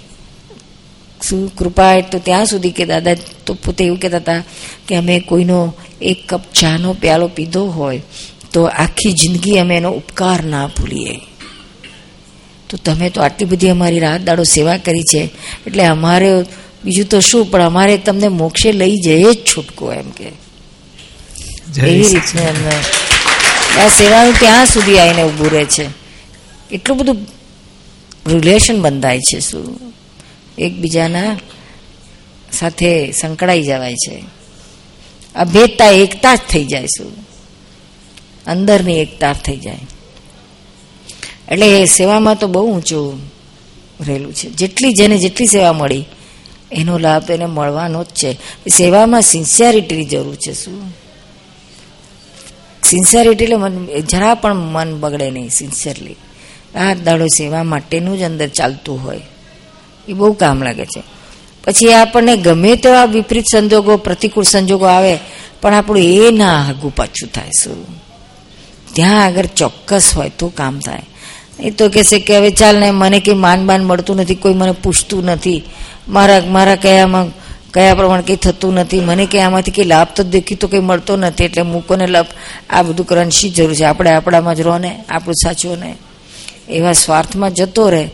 [1.22, 4.44] શું કૃપા તો ત્યાં સુધી કે દાદા તો પોતે એવું કહેતા હતા
[4.88, 8.02] કે અમે કોઈનો એક કપ ચાનો પ્યાલો પીધો હોય
[8.54, 11.20] તો આખી જિંદગી અમે એનો ઉપકાર ના ભૂલીએ.
[12.70, 15.30] તો તમે તો આટલી બધી અમારી રાત દાડો સેવા કરી છે.
[15.68, 16.46] એટલે અમારે
[16.84, 20.26] બીજું તો શું પણ અમારે તમને મોક્ષે લઈ જઈએ જ છૂટકો એમ કે.
[21.84, 22.76] એવી રીતનું એમને
[23.84, 25.86] આ સેવાનું ત્યાં સુધી આવીને ઊભું રહે છે.
[26.72, 27.18] એટલું બધું
[28.28, 29.94] રિલેશન બંધાય છે શું?
[30.58, 31.38] એકબીજાના
[32.52, 34.24] સાથે સંકળાઈ જવાય છે.
[35.36, 37.28] અભેદતા એકતા જ થઈ જાય શું?
[38.48, 39.80] અંદરની એકતા થઈ જાય.
[41.52, 43.20] એટલે સેવામાં તો બહુ ઊંચું
[44.08, 44.50] રહેલું છે.
[44.50, 46.06] જેટલી જેને જેટલી સેવા મળી,
[46.72, 48.34] એનો લાભ એને મળવાનો જ છે.
[48.70, 51.04] સેવામાં સિન્સિયરિટીની જરૂર છે શું?
[52.84, 56.16] સિન્સિયરિટી એટલે મન જરા પણ મન બગડે નહીં સિન્સિયરલી
[56.76, 59.22] રાત દાડો સેવા માટેનું જ અંદર ચાલતું હોય.
[60.08, 61.04] એ બહુ કામ લાગે છે.
[61.64, 65.18] પછી આપણને ગમે તેવા વિપરીત સંજોગો, પ્રતિકૂળ સંજોગો આવે,
[65.62, 68.04] પણ આપણું એ ના આગું પાછું થાય શું?
[68.94, 71.02] ત્યાં આગળ ચોક્કસ હોય તો કામ થાય.
[71.60, 74.72] એ તો કહેશે કે હવે ચાલ ને મને કંઈ માન બાન મળતું નથી, કોઈ મને
[74.72, 75.64] પૂછતું નથી.
[76.08, 77.28] મારા મારા કયામાં,
[77.74, 79.00] કયા પ્રમાણે કંઈ થતું નથી.
[79.00, 81.44] મને કંઈ આમાંથી કંઈ લાભ તો દેખી તો કંઈ મળતો નથી.
[81.44, 82.26] એટલે મૂકોને લાભ
[82.70, 83.84] આ બધું કરવાની શી જરૂર છે?
[83.84, 85.96] આપણે આપણામાં જ રહો ને, આપણું સાચું ને.
[86.70, 88.10] એવા સ્વાર્થમાં જતો રહે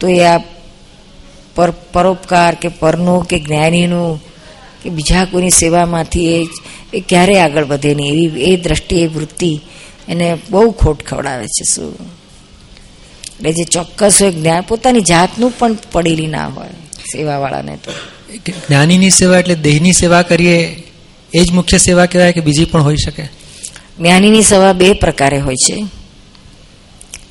[0.00, 0.38] તો એ આ
[1.54, 4.24] પર પરોપકાર કે પરનું કે જ્ઞાનીનું
[4.82, 6.46] કે બીજા કોઈની સેવામાંથી એ
[6.94, 9.60] એ ક્યારેય આગળ વધે નહીં એવી એ દ્રષ્ટિએ એ વૃત્તિ
[10.08, 11.94] એને બહુ ખોટ ખવડાવે છે શું?
[13.36, 16.68] એટલે જે ચોક્કસ હોય જ્ઞાન પોતાની જાતનું પણ પડેલી ના હોય
[17.12, 17.92] સેવાવાળાને તો.
[18.46, 20.82] જ્ઞાનીની સેવા એટલે દેહની સેવા કરીએ
[21.34, 23.24] એ જ મુખ્ય સેવા કહેવાય કે બીજી પણ હોઈ શકે?
[23.98, 26.03] જ્ઞાનીની સેવા બે પ્રકારે હોય છે.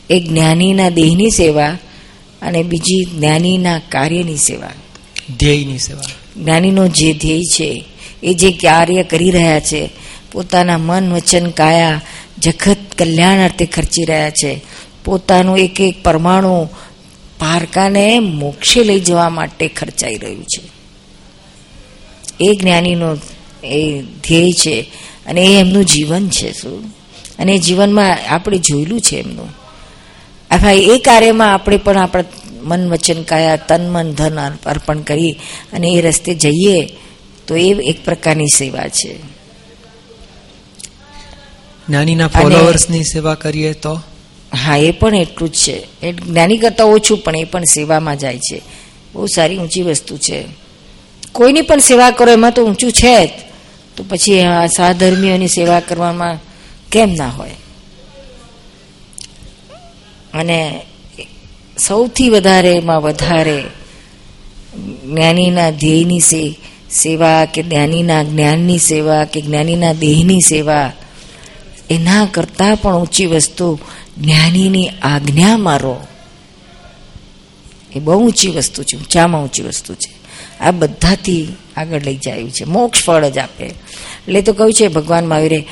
[0.09, 1.77] એક જ્ઞાનીના દેહની સેવા
[2.41, 4.69] અને બીજી જ્ઞાનીના કાર્યની સેવા.
[5.39, 6.01] ધ્યેયની સેવા.
[6.43, 7.85] જ્ઞાનીનો જે ધ્યેય છે
[8.23, 9.89] એ જે કાર્ય કરી રહ્યા છે
[10.31, 12.01] પોતાના મન વચન કાયા
[12.37, 14.61] જખત કલ્યાણ અર્થે ખર્ચી રહ્યા છે
[15.05, 16.65] પોતાનું એક એક પરમાણુ
[17.39, 20.61] પારકાને મોક્ષે લઈ જવા માટે ખર્ચાઈ રહ્યું છે.
[22.41, 23.17] એ જ્ઞાનીનો
[23.63, 24.81] એ ધ્યેય છે
[25.25, 26.83] અને એ એમનું જીવન છે શું?
[27.39, 29.62] અને જીવનમાં આપણે જોયેલું છે એમનું.
[30.53, 32.23] અથવા એ કાર્યમાં આપણે પણ આપણા
[32.61, 35.39] મન વચન કાયા તન મન ધન અર્પણ કરી
[35.73, 36.85] અને એ રસ્તે જઈએ
[37.47, 39.17] તો એ એક પ્રકારની સેવા છે.
[41.87, 44.01] જ્ઞાનીના ફોલોઅર્સની સેવા કરીએ તો?
[44.63, 45.87] હા એ પણ એટલું જ છે.
[46.01, 48.61] એ જ્ઞાની કરતાં ઓછું પણ એ પણ સેવામાં જાય છે.
[49.13, 50.43] બહુ સારી ઊંચી વસ્તુ છે.
[51.31, 53.29] કોઈની પણ સેવા કરો એમાં તો ઊંચું છે જ.
[53.97, 56.39] તો પછી આ સાધર્મીઓની સેવા કરવામાં
[56.91, 57.51] કેમ ના હોય?
[60.33, 60.81] અને
[61.77, 63.63] સૌથી વધારે એમાં વધારે
[65.05, 66.19] જ્ઞાનીના ધ્યેયની
[66.91, 70.91] સેવા કે જ્ઞાનીના જ્ઞાનની સેવા કે જ્ઞાનીના દેહની સેવા,
[71.89, 73.79] એના કરતાં પણ ઊંચી વસ્તુ
[74.17, 76.01] જ્ઞાનીની આજ્ઞા મારો.
[77.95, 80.23] એ બહુ ઊંચી વસ્તુ છે, ઊંચામાં ઊંચી વસ્તુ છે.
[80.59, 82.63] આ બધાથી આગળ લઈ જાય છે.
[82.65, 83.65] મોક્ષ ફળ જ આપે.
[83.65, 85.65] એટલે તો કહ્યું છે ભગવાન મહાવીરે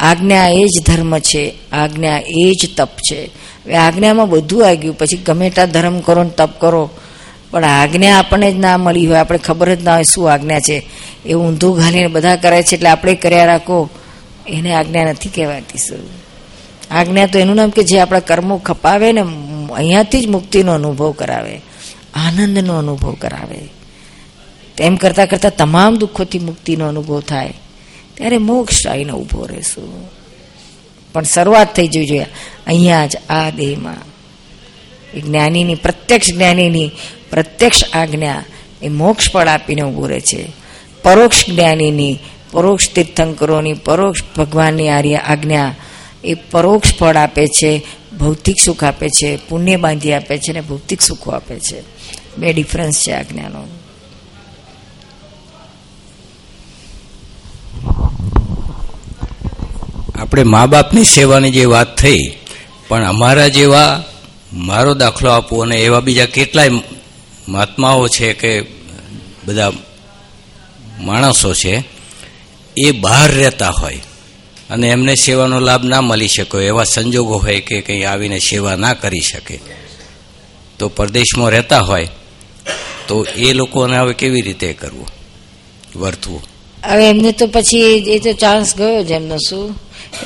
[0.00, 3.24] આજ્ઞા એ જ ધર્મ છે, આજ્ઞા એ જ તપ છે.
[3.24, 6.90] હવે આજ્ઞામાં બધું આવ્યું પછી ગમે ત્યાં ધર્મ કરો ને તપ કરો,
[7.50, 10.86] પણ આજ્ઞા આપણને જ ના મળી હોય, આપણે ખબર જ ના હોય શું આજ્ઞા છે.
[11.26, 13.90] એ ઊંધું ઘાલીને બધા કરે છે એટલે આપણે કર્યા રાખો,
[14.46, 16.26] એને આજ્ઞા નથી કહેવાતી શું
[16.90, 19.20] આજ્ઞા તો એનું નામ કે જે આપણા કર્મો ખપાવે ને
[19.74, 21.60] અહીંયાથી જ મુક્તિનો અનુભવ કરાવે,
[22.14, 23.68] આનંદનો અનુભવ કરાવે.
[24.76, 27.52] તેમ કરતાં કરતાં તમામ દુઃખોથી મુક્તિનો અનુભવ થાય.
[28.16, 30.10] ત્યારે મોક્ષ આવીને ઊભો રહેશું.
[31.12, 32.26] પણ શરૂઆત થઈ જવી જોઈએ.
[32.66, 33.96] અહીંયા જ આ દેહમાં.
[35.14, 36.90] એ જ્ઞાનીની, પ્રત્યક્ષ જ્ઞાનીની,
[37.30, 38.44] પ્રત્યક્ષ આજ્ઞા
[38.82, 40.52] એ મોક્ષ ફળ આપીને ઊભું રહે છે.
[41.02, 42.18] પરોક્ષ જ્ઞાનીની,
[42.50, 45.74] પરોક્ષ તીર્થંકરોની, પરોક્ષ ભગવાનની આર્ય આજ્ઞા
[46.24, 47.82] એ પરોક્ષ ફળ આપે છે,
[48.18, 51.82] ભૌતિક સુખ આપે છે, પુણ્ય બાંધી આપે છે અને ભૌતિક સુખો આપે છે.
[52.38, 53.64] બે ડિફરન્સ છે આજ્ઞાનો.
[60.18, 62.32] આપણે મા બાપની સેવાની જે વાત થઈ,
[62.88, 64.04] પણ અમારા જેવા
[64.52, 66.70] મારો દાખલો આપવો અને એવા બીજા કેટલાય
[67.48, 68.62] મહાત્માઓ છે કે
[69.44, 69.72] બધા
[71.00, 71.84] માણસો છે,
[72.76, 74.00] એ બહાર રહેતા હોય
[74.70, 78.94] અને એમને સેવાનો લાભ ના મળી શકે, એવા સંજોગો હોય કે કંઈ આવીને સેવા ના
[78.94, 79.60] કરી શકે.
[80.78, 82.08] તો પરદેશમાં રહેતા હોય,
[83.08, 85.08] તો એ લોકોને હવે કેવી રીતે કરવું?
[85.96, 86.55] વર્તવું?
[86.90, 89.74] હવે એમને તો પછી એ તો ચાન્સ ગયો જ એમનો શું?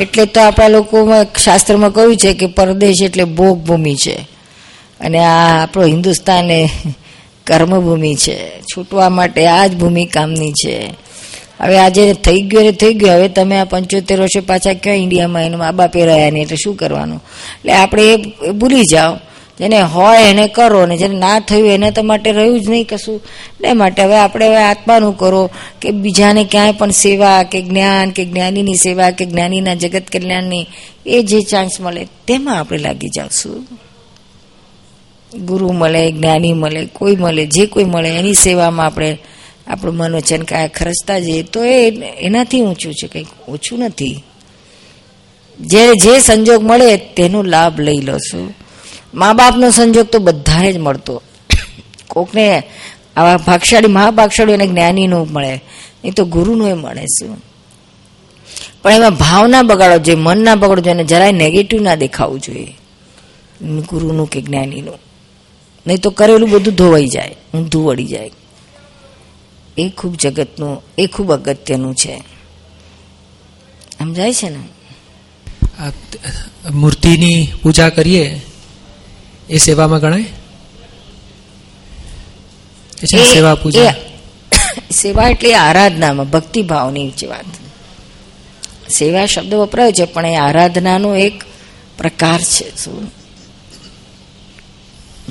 [0.01, 4.15] એટલે તો આપણા લોકોમાં શાસ્ત્રમાં કહ્યું છે કે પરદેશ એટલે ભોગભૂમિ છે.
[5.01, 6.69] અને આ આપણો હિન્દુસ્તાન એ
[7.47, 8.61] કર્મભૂમિ છે.
[8.61, 10.95] છૂટવા માટે આ જ ભૂમિ કામની છે.
[11.61, 13.15] હવે આજે થઈ ગયું એટલે થઈ ગયું.
[13.15, 16.77] હવે તમે આ પંચોતેર વર્ષે પાછા ક્યાં ઇન્ડિયામાં એનું મા બાપે રહ્યા નહીં એટલે શું
[16.77, 17.17] કરવાનું?
[17.17, 18.03] એટલે આપણે
[18.43, 19.17] એ ભૂલી જાઓ.
[19.61, 23.21] જેને હોય એને કરો ને જેને ના થયું એને તો માટે રહ્યું જ નહીં કશું.
[23.61, 25.51] ને માટે હવે આપણે હવે આત્માનું કરો
[25.81, 30.67] કે બીજાને ક્યાંય પણ સેવા કે જ્ઞાન કે જ્ઞાનીની સેવા કે જ્ઞાનીના જગત કલ્યાણની
[31.07, 33.67] એ જે ચાન્સ મળે તેમાં આપણે લાગી જાવશું
[35.35, 39.19] ગુરુ મળે, જ્ઞાની મળે, કોઈ મળે, જે કોઈ મળે એની સેવામાં આપણે
[39.67, 41.91] આપણું મનોચન કાંઈ ખર્ચતા જઈએ તો એ
[42.21, 44.25] એનાથી ઊંચું છે, કંઈક ઓછું નથી.
[45.61, 48.55] જે જે સંજોગ મળે તેનો લાભ લઈ લો છું.
[49.15, 51.23] મા બાપનો સંજોગ તો બધાને જ મળતો.
[52.09, 52.63] કોકને
[53.17, 57.45] આવા ભાગશાળી મહાભાગશાળી અને જ્ઞાનીનું મળે નહીં તો ગુરુનું એ મળે શું?
[58.83, 62.77] પણ એમાં ભાવના બગાડો જોઈએ મન ના બગાડો જોઈએ અને જરાય નેગેટિવ ના દેખાવું જોઈએ.
[63.63, 64.95] ગુરુનું કે જ્ઞાનીનું.
[65.87, 68.31] નહીં તો કરેલું બધું ધોવાઈ જાય, ઊંધું વળી જાય.
[69.79, 72.23] એ ખૂબ જગતનું, એ ખૂબ અગત્યનું છે.
[73.99, 74.63] સમજાય છે ને?
[76.71, 78.41] મૂર્તિની પૂજા કરીએ.
[79.51, 80.25] એ સેવામાં ગણાય?
[83.03, 83.95] એ છે સેવા પૂજા.
[84.91, 87.45] સેવા એટલે આરાધનામાં ભક્તિ ભાવની છે વાત.
[88.91, 91.45] સેવા શબ્દ વપરાયો છે પણ એ આરાધનાનો એક
[91.99, 93.13] પ્રકાર છે શું?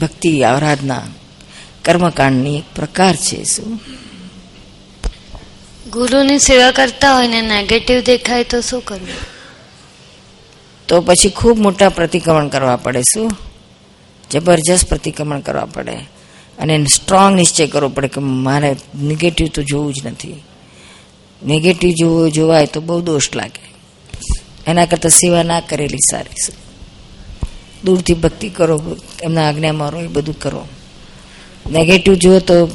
[0.01, 1.01] ભક્તિ આરાધના
[1.85, 3.79] કર્મકાંડની એક પ્રકાર છે શું?
[5.91, 9.09] ગુરુની સેવા કરતા હોય ને નેગેટિવ દેખાય તો શું કરવું?
[10.87, 13.48] તો પછી ખૂબ મોટા પ્રતિક્રમણ કરવા પડે શું?
[14.31, 15.95] જબરજસ્ત પ્રતિક્રમણ કરવા પડે.
[16.59, 20.43] અને સ્ટ્રોંગ નિશ્ચય કરવો પડે કે મારે નેગેટિવ તો જોવું જ નથી.
[21.45, 23.73] નેગેટિવ જોવો જોવાય તો બહુ દોષ લાગે.
[24.67, 26.69] એના કરતાં સેવા ના કરેલી સારી છે.
[27.83, 30.67] દૂરથી ભક્તિ કરો, એમના આજ્ઞામાં રહો, એ બધું કરો.
[31.71, 32.67] નેગેટિવ જુઓ તો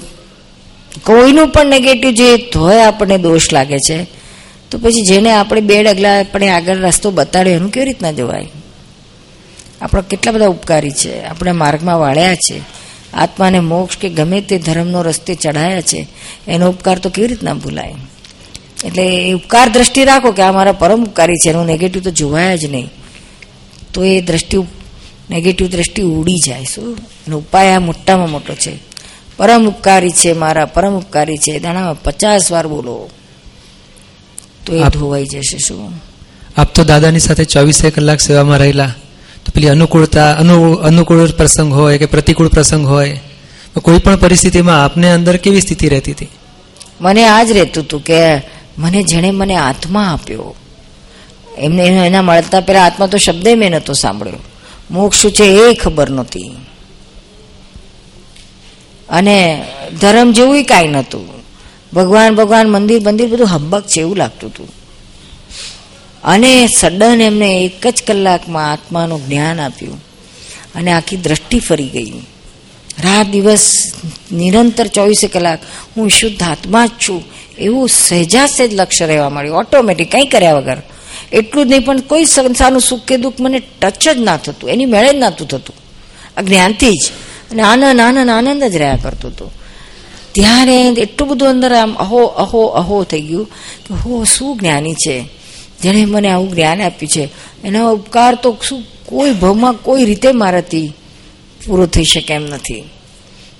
[1.03, 4.07] કોઈનું પણ નેગેટિવ જોઈએ તોય આપણને દોષ લાગે છે,
[4.71, 8.49] તો પછી જેને આપણે બે ડગલા આપણે આગળ રસ્તો બતાડ્યો એનું કેવી રીતના જવાય?
[9.81, 12.62] આપણો કેટલા બધા ઉપકારી છે આપણે માર્ગમાં વાળ્યા છે
[13.14, 16.09] આત્માને મોક્ષ કે ગમે તે ધર્મનો રસ્તે ચડાયા છે
[16.49, 17.95] એનો ઉપકાર તો કેવી રીતના ભૂલાય?
[18.85, 22.59] એટલે એ ઉપકાર દ્રષ્ટિ રાખો કે આ મારા પરમ ઉપકારી છે એનું નેગેટિવ તો જોવાય
[22.59, 22.91] જ નહીં.
[23.93, 24.59] તો એ દ્રષ્ટિ
[25.31, 26.97] નેગેટિવ દ્રષ્ટિ ઉડી જાય શું?
[27.27, 28.79] એનો ઉપાય આ મોટામાં મોટો છે.
[29.37, 33.11] પરમ ઉપકારી છે મારા પરમ ઉપકારી છે દાણામાં પચાસ વાર બોલો.
[34.66, 35.93] તો એ ધોવાઈ જશે શું?
[36.57, 38.95] આપ તો દાદાની સાથે ચોવીસે કલાક સેવામાં રહેલા.
[39.55, 40.33] પેલી અનુકૂળતા
[40.83, 43.21] અનુકૂળ પ્રસંગ હોય કે પ્રતિકૂળ પ્રસંગ હોય
[43.83, 46.29] કોઈ પણ પરિસ્થિતિમાં આપને અંદર કેવી સ્થિતિ રહેતી હતી?
[47.01, 48.21] મને આ જ રહેતું હતું કે
[48.79, 50.55] મને જેણે મને આત્મા આપ્યો,
[51.59, 54.43] એમને એના મળતા પહેલા આત્મા તો શબ્દે મેં નહોતો સાંભળ્યો.
[54.91, 56.51] મોક્ષ શું છે એ ખબર નહોતી.
[59.09, 59.37] અને
[60.01, 61.27] ધર્મ જેવું કાંઈ નહોતું.
[61.93, 64.69] ભગવાન ભગવાન, મંદિર મંદિર બધું હબ્બક છે એવું લાગતું હતું.
[66.25, 70.05] અને સડન એમને એક જ કલાકમાં આત્માનું જ્ઞાન આપ્યું
[70.75, 72.11] અને આખી દ્રષ્ટિ ફરી ગઈ.
[73.05, 73.93] રાત દિવસ
[74.33, 75.59] નિરંતર ચોવીસે કલાક
[75.97, 77.25] હું શુદ્ધ આત્મા જ છું.
[77.59, 80.77] એવું સહેજા સહેજ લક્ષ્ય રહેવા મળ્યું ઓટોમેટિક કંઈ કર્યા વગર.
[81.33, 84.70] એટલું જ નહીં, પણ કોઈ સંસારનું સુખ કે દુઃખ મને ટચ જ ના થતું.
[84.70, 85.77] એની મેળે જ નહોતું થતું.
[86.37, 87.11] આ જ્ઞાનથી જ.
[87.51, 89.51] અને આનંદ આનંદ આનંદ જ રહ્યા કરતો હતો.
[90.33, 93.45] ત્યારે એટલું બધું અંદર આમ અહો અહો અહો થઈ ગયું
[93.89, 95.43] કે, હો, શું જ્ઞાની છે?
[95.85, 97.28] જેણે મને આવું જ્ઞાન આપ્યું છે.
[97.64, 100.93] એનો ઉપકાર તો શું કોઈ ભવમાં કોઈ રીતે મારાથી
[101.66, 102.85] પૂરો થઈ શકે એમ નથી.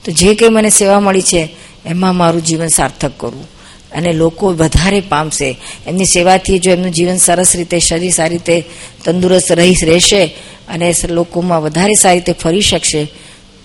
[0.05, 1.49] તો જે કંઈ મને સેવા મળી છે,
[1.87, 3.49] એમાં મારું જીવન સાર્થક કરવું.
[3.93, 5.57] અને લોકો વધારે પામશે.
[5.87, 8.65] એમની સેવાથી જો એમનું જીવન સરસ રીતે, શરીર સારી રીતે
[9.05, 10.25] તંદુરસ્ત રહી, રહેશે
[10.69, 13.09] અને લોકોમાં વધારે સારી રીતે ફરી શકશે,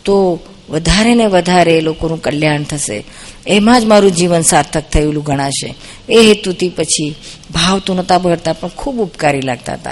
[0.05, 0.39] તો
[0.69, 3.03] વધારે ને વધારે એ લોકોનું કલ્યાણ થશે.
[3.47, 5.75] એમાં જ મારું જીવન સાર્થક થયેલું ગણાશે.
[6.09, 7.15] એ હેતુથી પછી
[7.53, 9.91] ભાવ તો નહોતા ભરતા પણ ખૂબ ઉપકારી લાગતા હતા.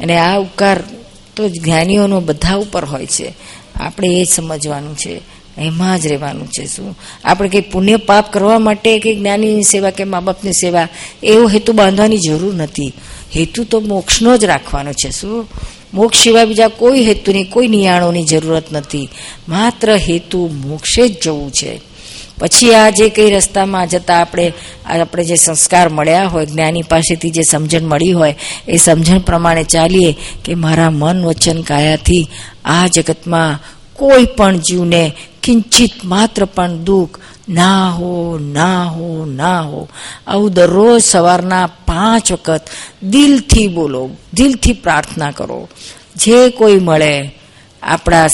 [0.00, 0.82] અને આ ઉપકાર
[1.36, 3.34] તો જ્ઞાનીઓનો બધા ઉપર હોય છે.
[3.76, 5.20] આપણે એ સમજવાનું છે.
[5.58, 6.98] એમાં જ રહેવાનું છે શું?
[7.24, 10.88] આપણે કંઈ પુણ્ય પાપ કરવા માટે કે જ્ઞાનીની સેવા કે મા બાપની સેવા,
[11.22, 12.92] એવો હેતુ બાંધવાની જરૂર નથી.
[13.36, 15.10] હેતુ તો મોક્ષનો જ રાખવાનો છે.
[15.10, 15.48] શું?
[15.94, 19.08] મોક્ષ સિવાય બીજા કોઈ હેતુની, કોઈ નિયાણોની જરૂરત નથી.
[19.48, 21.80] માત્ર હેતુ મોક્ષે જ જવું છે.
[22.38, 24.52] પછી આ જે કઈ રસ્તામાં જતા આપણે
[24.84, 28.34] આપણે જે સંસ્કાર મળ્યા હોય, જ્ઞાની પાસેથી જે સમજણ મળી હોય,
[28.68, 32.28] એ સમજણ પ્રમાણે ચાલીએ કે મારા મન વચન કાયાથી
[32.64, 33.58] આ જગતમાં
[33.92, 35.12] કોઈ પણ જીવને
[35.42, 37.18] કિંચિત માત્ર પણ દુઃખ
[37.48, 39.88] ના હો ના હો ના હો
[40.26, 42.62] આવું દરરોજ સવારના પાંચ વખત
[43.02, 45.68] દિલથી બોલો, દિલથી પ્રાર્થના કરો.
[46.16, 47.34] જે કોઈ મળે,
[47.82, 48.26] આપણા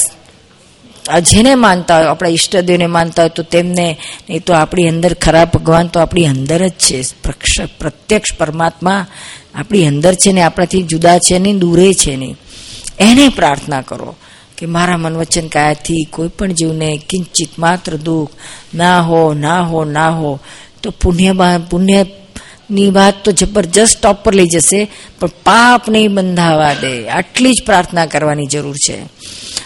[1.20, 3.98] જેને માનતા હોય, આપણા ઈષ્ટદેવને માનતા હોય, તો તેમને,
[4.30, 7.02] નહીં તો આપણી અંદર ખરા ભગવાન તો આપણી અંદર જ છે.
[7.78, 9.06] પ્રત્યક્ષ પરમાત્મા
[9.54, 12.36] આપણી અંદર છે ને આપણાથી જુદા છે નહીં, દૂરે છે નહીં.
[12.98, 14.16] એને પ્રાર્થના કરો.
[14.60, 18.30] કે મારા મન વચન કાયાથી કોઈ પણ જીવને કિંચિત માત્ર દુઃખ,
[18.74, 20.40] ના હો ના હો ના હો,
[20.82, 21.32] તો પુણ્ય
[21.70, 24.90] પુણ્યની વાત તો જબરજસ્ત ટોપ પર લઈ જશે,
[25.20, 27.08] પણ પાપ નહીં બંધાવા દે.
[27.08, 29.02] આટલી જ પ્રાર્થના કરવાની જરૂર છે.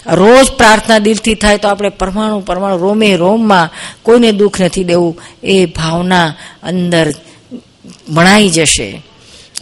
[0.06, 3.70] રોજ પ્રાર્થના દિલથી થાય તો આપણે પરમાણુ પરમાણુ, રોમે, રોમમાં
[4.02, 7.14] કોઈને દુઃખ નથી દેવું, એ ભાવના અંદર
[8.14, 9.02] ભણાઈ જશે.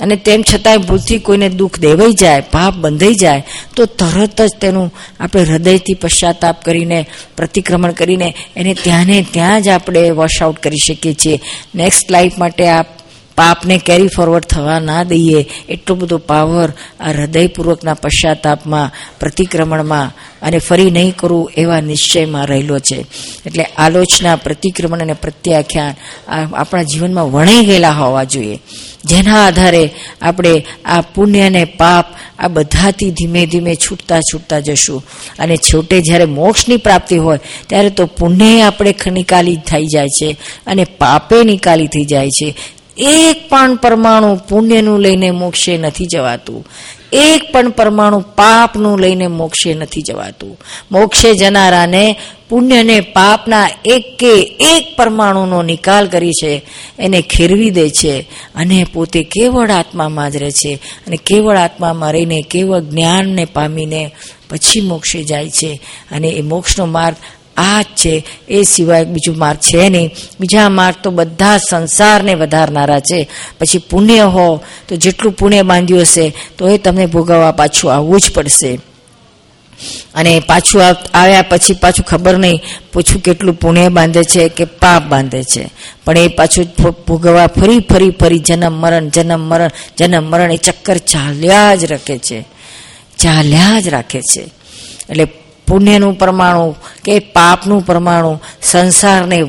[0.03, 3.45] અને તેમ છતાંય ભૂલથી કોઈને દુઃખ દેવાઈ જાય, પાપ બંધાઈ જાય,
[3.77, 10.11] તો તરત જ તેનું આપણે હૃદયથી પશ્ચાતાપ કરીને, પ્રતિક્રમણ કરીને એને ત્યાંને ત્યાં જ આપણે
[10.11, 11.41] વોશ આઉટ કરી શકીએ છીએ.
[11.75, 12.85] નેક્સ્ટ લાઈફ માટે આ
[13.37, 15.41] પાપને કેરી ફોરવર્ડ થવા ના દઈએ.
[15.69, 16.69] એટલો બધો પાવર
[17.01, 20.13] આ હૃદયપૂર્વકના પશ્ચાતાપમાં, પ્રતિક્રમણમાં
[20.43, 23.05] અને ફરી નહીં કરવું એવા નિશ્ચયમાં રહેલો છે.
[23.47, 25.95] એટલે આલોચના, પ્રતિક્રમણ અને પ્રત્યાખ્યાન
[26.55, 28.59] આપણા જીવનમાં વણાઈ ગયેલા હોવા જોઈએ.
[29.05, 29.85] જેના આધારે
[30.23, 32.07] આપણે આ પુણ્ય અને પાપ
[32.39, 35.03] આ બધાથી ધીમે ધીમે છૂટતા છૂટતા જશું.
[35.39, 40.85] અને છેવટે જ્યારે મોક્ષની પ્રાપ્તિ હોય, ત્યારે તો પુણ્ય આપણે નિકાલી થઈ જાય છે અને
[40.85, 42.55] પાપે નિકાલી થઈ જાય છે.
[42.97, 46.67] એક પણ પરમાણુ પુણ્યનું લઈને મોક્ષે નથી જવાતું.
[47.13, 50.59] એક પણ પરમાણુ પાપનું લઈને મોક્ષે નથી જવાતું.
[50.93, 52.19] મોક્ષે જનારાને
[52.49, 54.19] પુણ્યને પાપના એક
[54.61, 56.63] એક પરમાણુનો નિકાલ કરી છે,
[56.99, 58.21] એને ખેરવી દે છે
[58.55, 60.75] અને પોતે કેવળ આત્મામાં જ રહે છે
[61.07, 64.11] અને કેવળ આત્મામાં રહીને, કેવળ જ્ઞાનને પામીને
[64.51, 65.81] પછી મોક્ષે જાય છે
[66.11, 67.17] અને એ મોક્ષનો માર્ગ
[67.57, 68.27] આ જ છે.
[68.49, 70.11] એ સિવાય બીજું માર્ગ છે નહીં.
[70.41, 73.29] બીજા માર્ગ તો બધા સંસારને વધારનારા છે.
[73.61, 78.31] પછી પુણ્ય હો, તો જેટલું પુણ્ય બાંધ્યું હશે તો એ તમને ભોગવવા પાછું આવવું જ
[78.35, 78.79] પડશે.
[80.15, 80.83] અને પાછું
[81.15, 85.71] આવ્યા પછી પાછું ખબર નહીં, પૂછું કેટલું પુણ્ય બાંધે છે કે પાપ બાંધે છે.
[86.05, 90.97] પણ એ પાછું ભોગવવા ફરી ફરી ફરી જન્મ, મરણ જન્મ મરણ જન્મ, મરણ એ ચક્કર
[90.97, 92.49] ચાલ્યા જ રાખે છે.
[93.19, 94.41] ચાલ્યા જ રાખે છે.
[95.11, 95.29] એટલે
[95.67, 99.43] પુણ્યનું પ્રમાણું કે પાપનું પ્રમાણું સંસારને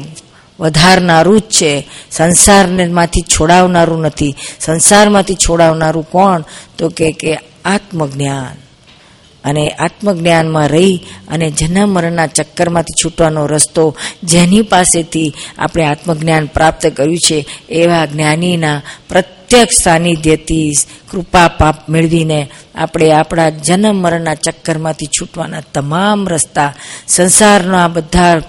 [0.59, 1.87] વધારનારું જ છે.
[2.11, 4.35] સંસારને માંથી છોડાવનારું નથી.
[4.59, 6.43] સંસારમાંથી છોડાવનારું કોણ?
[6.77, 8.63] તો કે કે આત્મજ્ઞાન.
[9.43, 17.17] અને આત્મજ્ઞાનમાં રહી અને જન્મ મરણના ચક્કરમાંથી છૂટવાનો રસ્તો જેની પાસેથી આપણે આત્મજ્ઞાન પ્રાપ્ત કર્યું
[17.17, 18.81] છે, એવા જ્ઞાનીના
[19.53, 20.71] પ્રત્યક્ષ સાનિધ્યથી
[21.11, 26.73] કૃપા પાપ મેળવીને આપણે આપણા જન્મ મરણના ચક્કરમાંથી છૂટવાના તમામ રસ્તા,
[27.07, 28.41] સંસારના બધા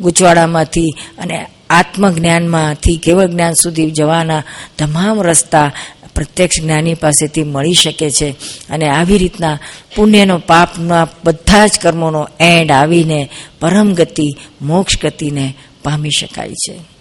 [0.00, 4.42] ગૂંચવાડામાંથી અને આત્મજ્ઞાનમાંથી, કેવળ જ્ઞાન સુધી જવાના
[4.78, 5.72] તમામ રસ્તા
[6.14, 8.30] પ્રત્યક્ષ જ્ઞાની પાસેથી મળી શકે છે.
[8.70, 9.58] અને આવી રીતના
[9.96, 13.30] પુણ્યનો પાપના બધા જ કર્મોનો એન્ડ આવીને
[13.60, 14.28] પરમ ગતિ,
[14.62, 16.99] મોક્ષ ગતિને પામી શકાય છે.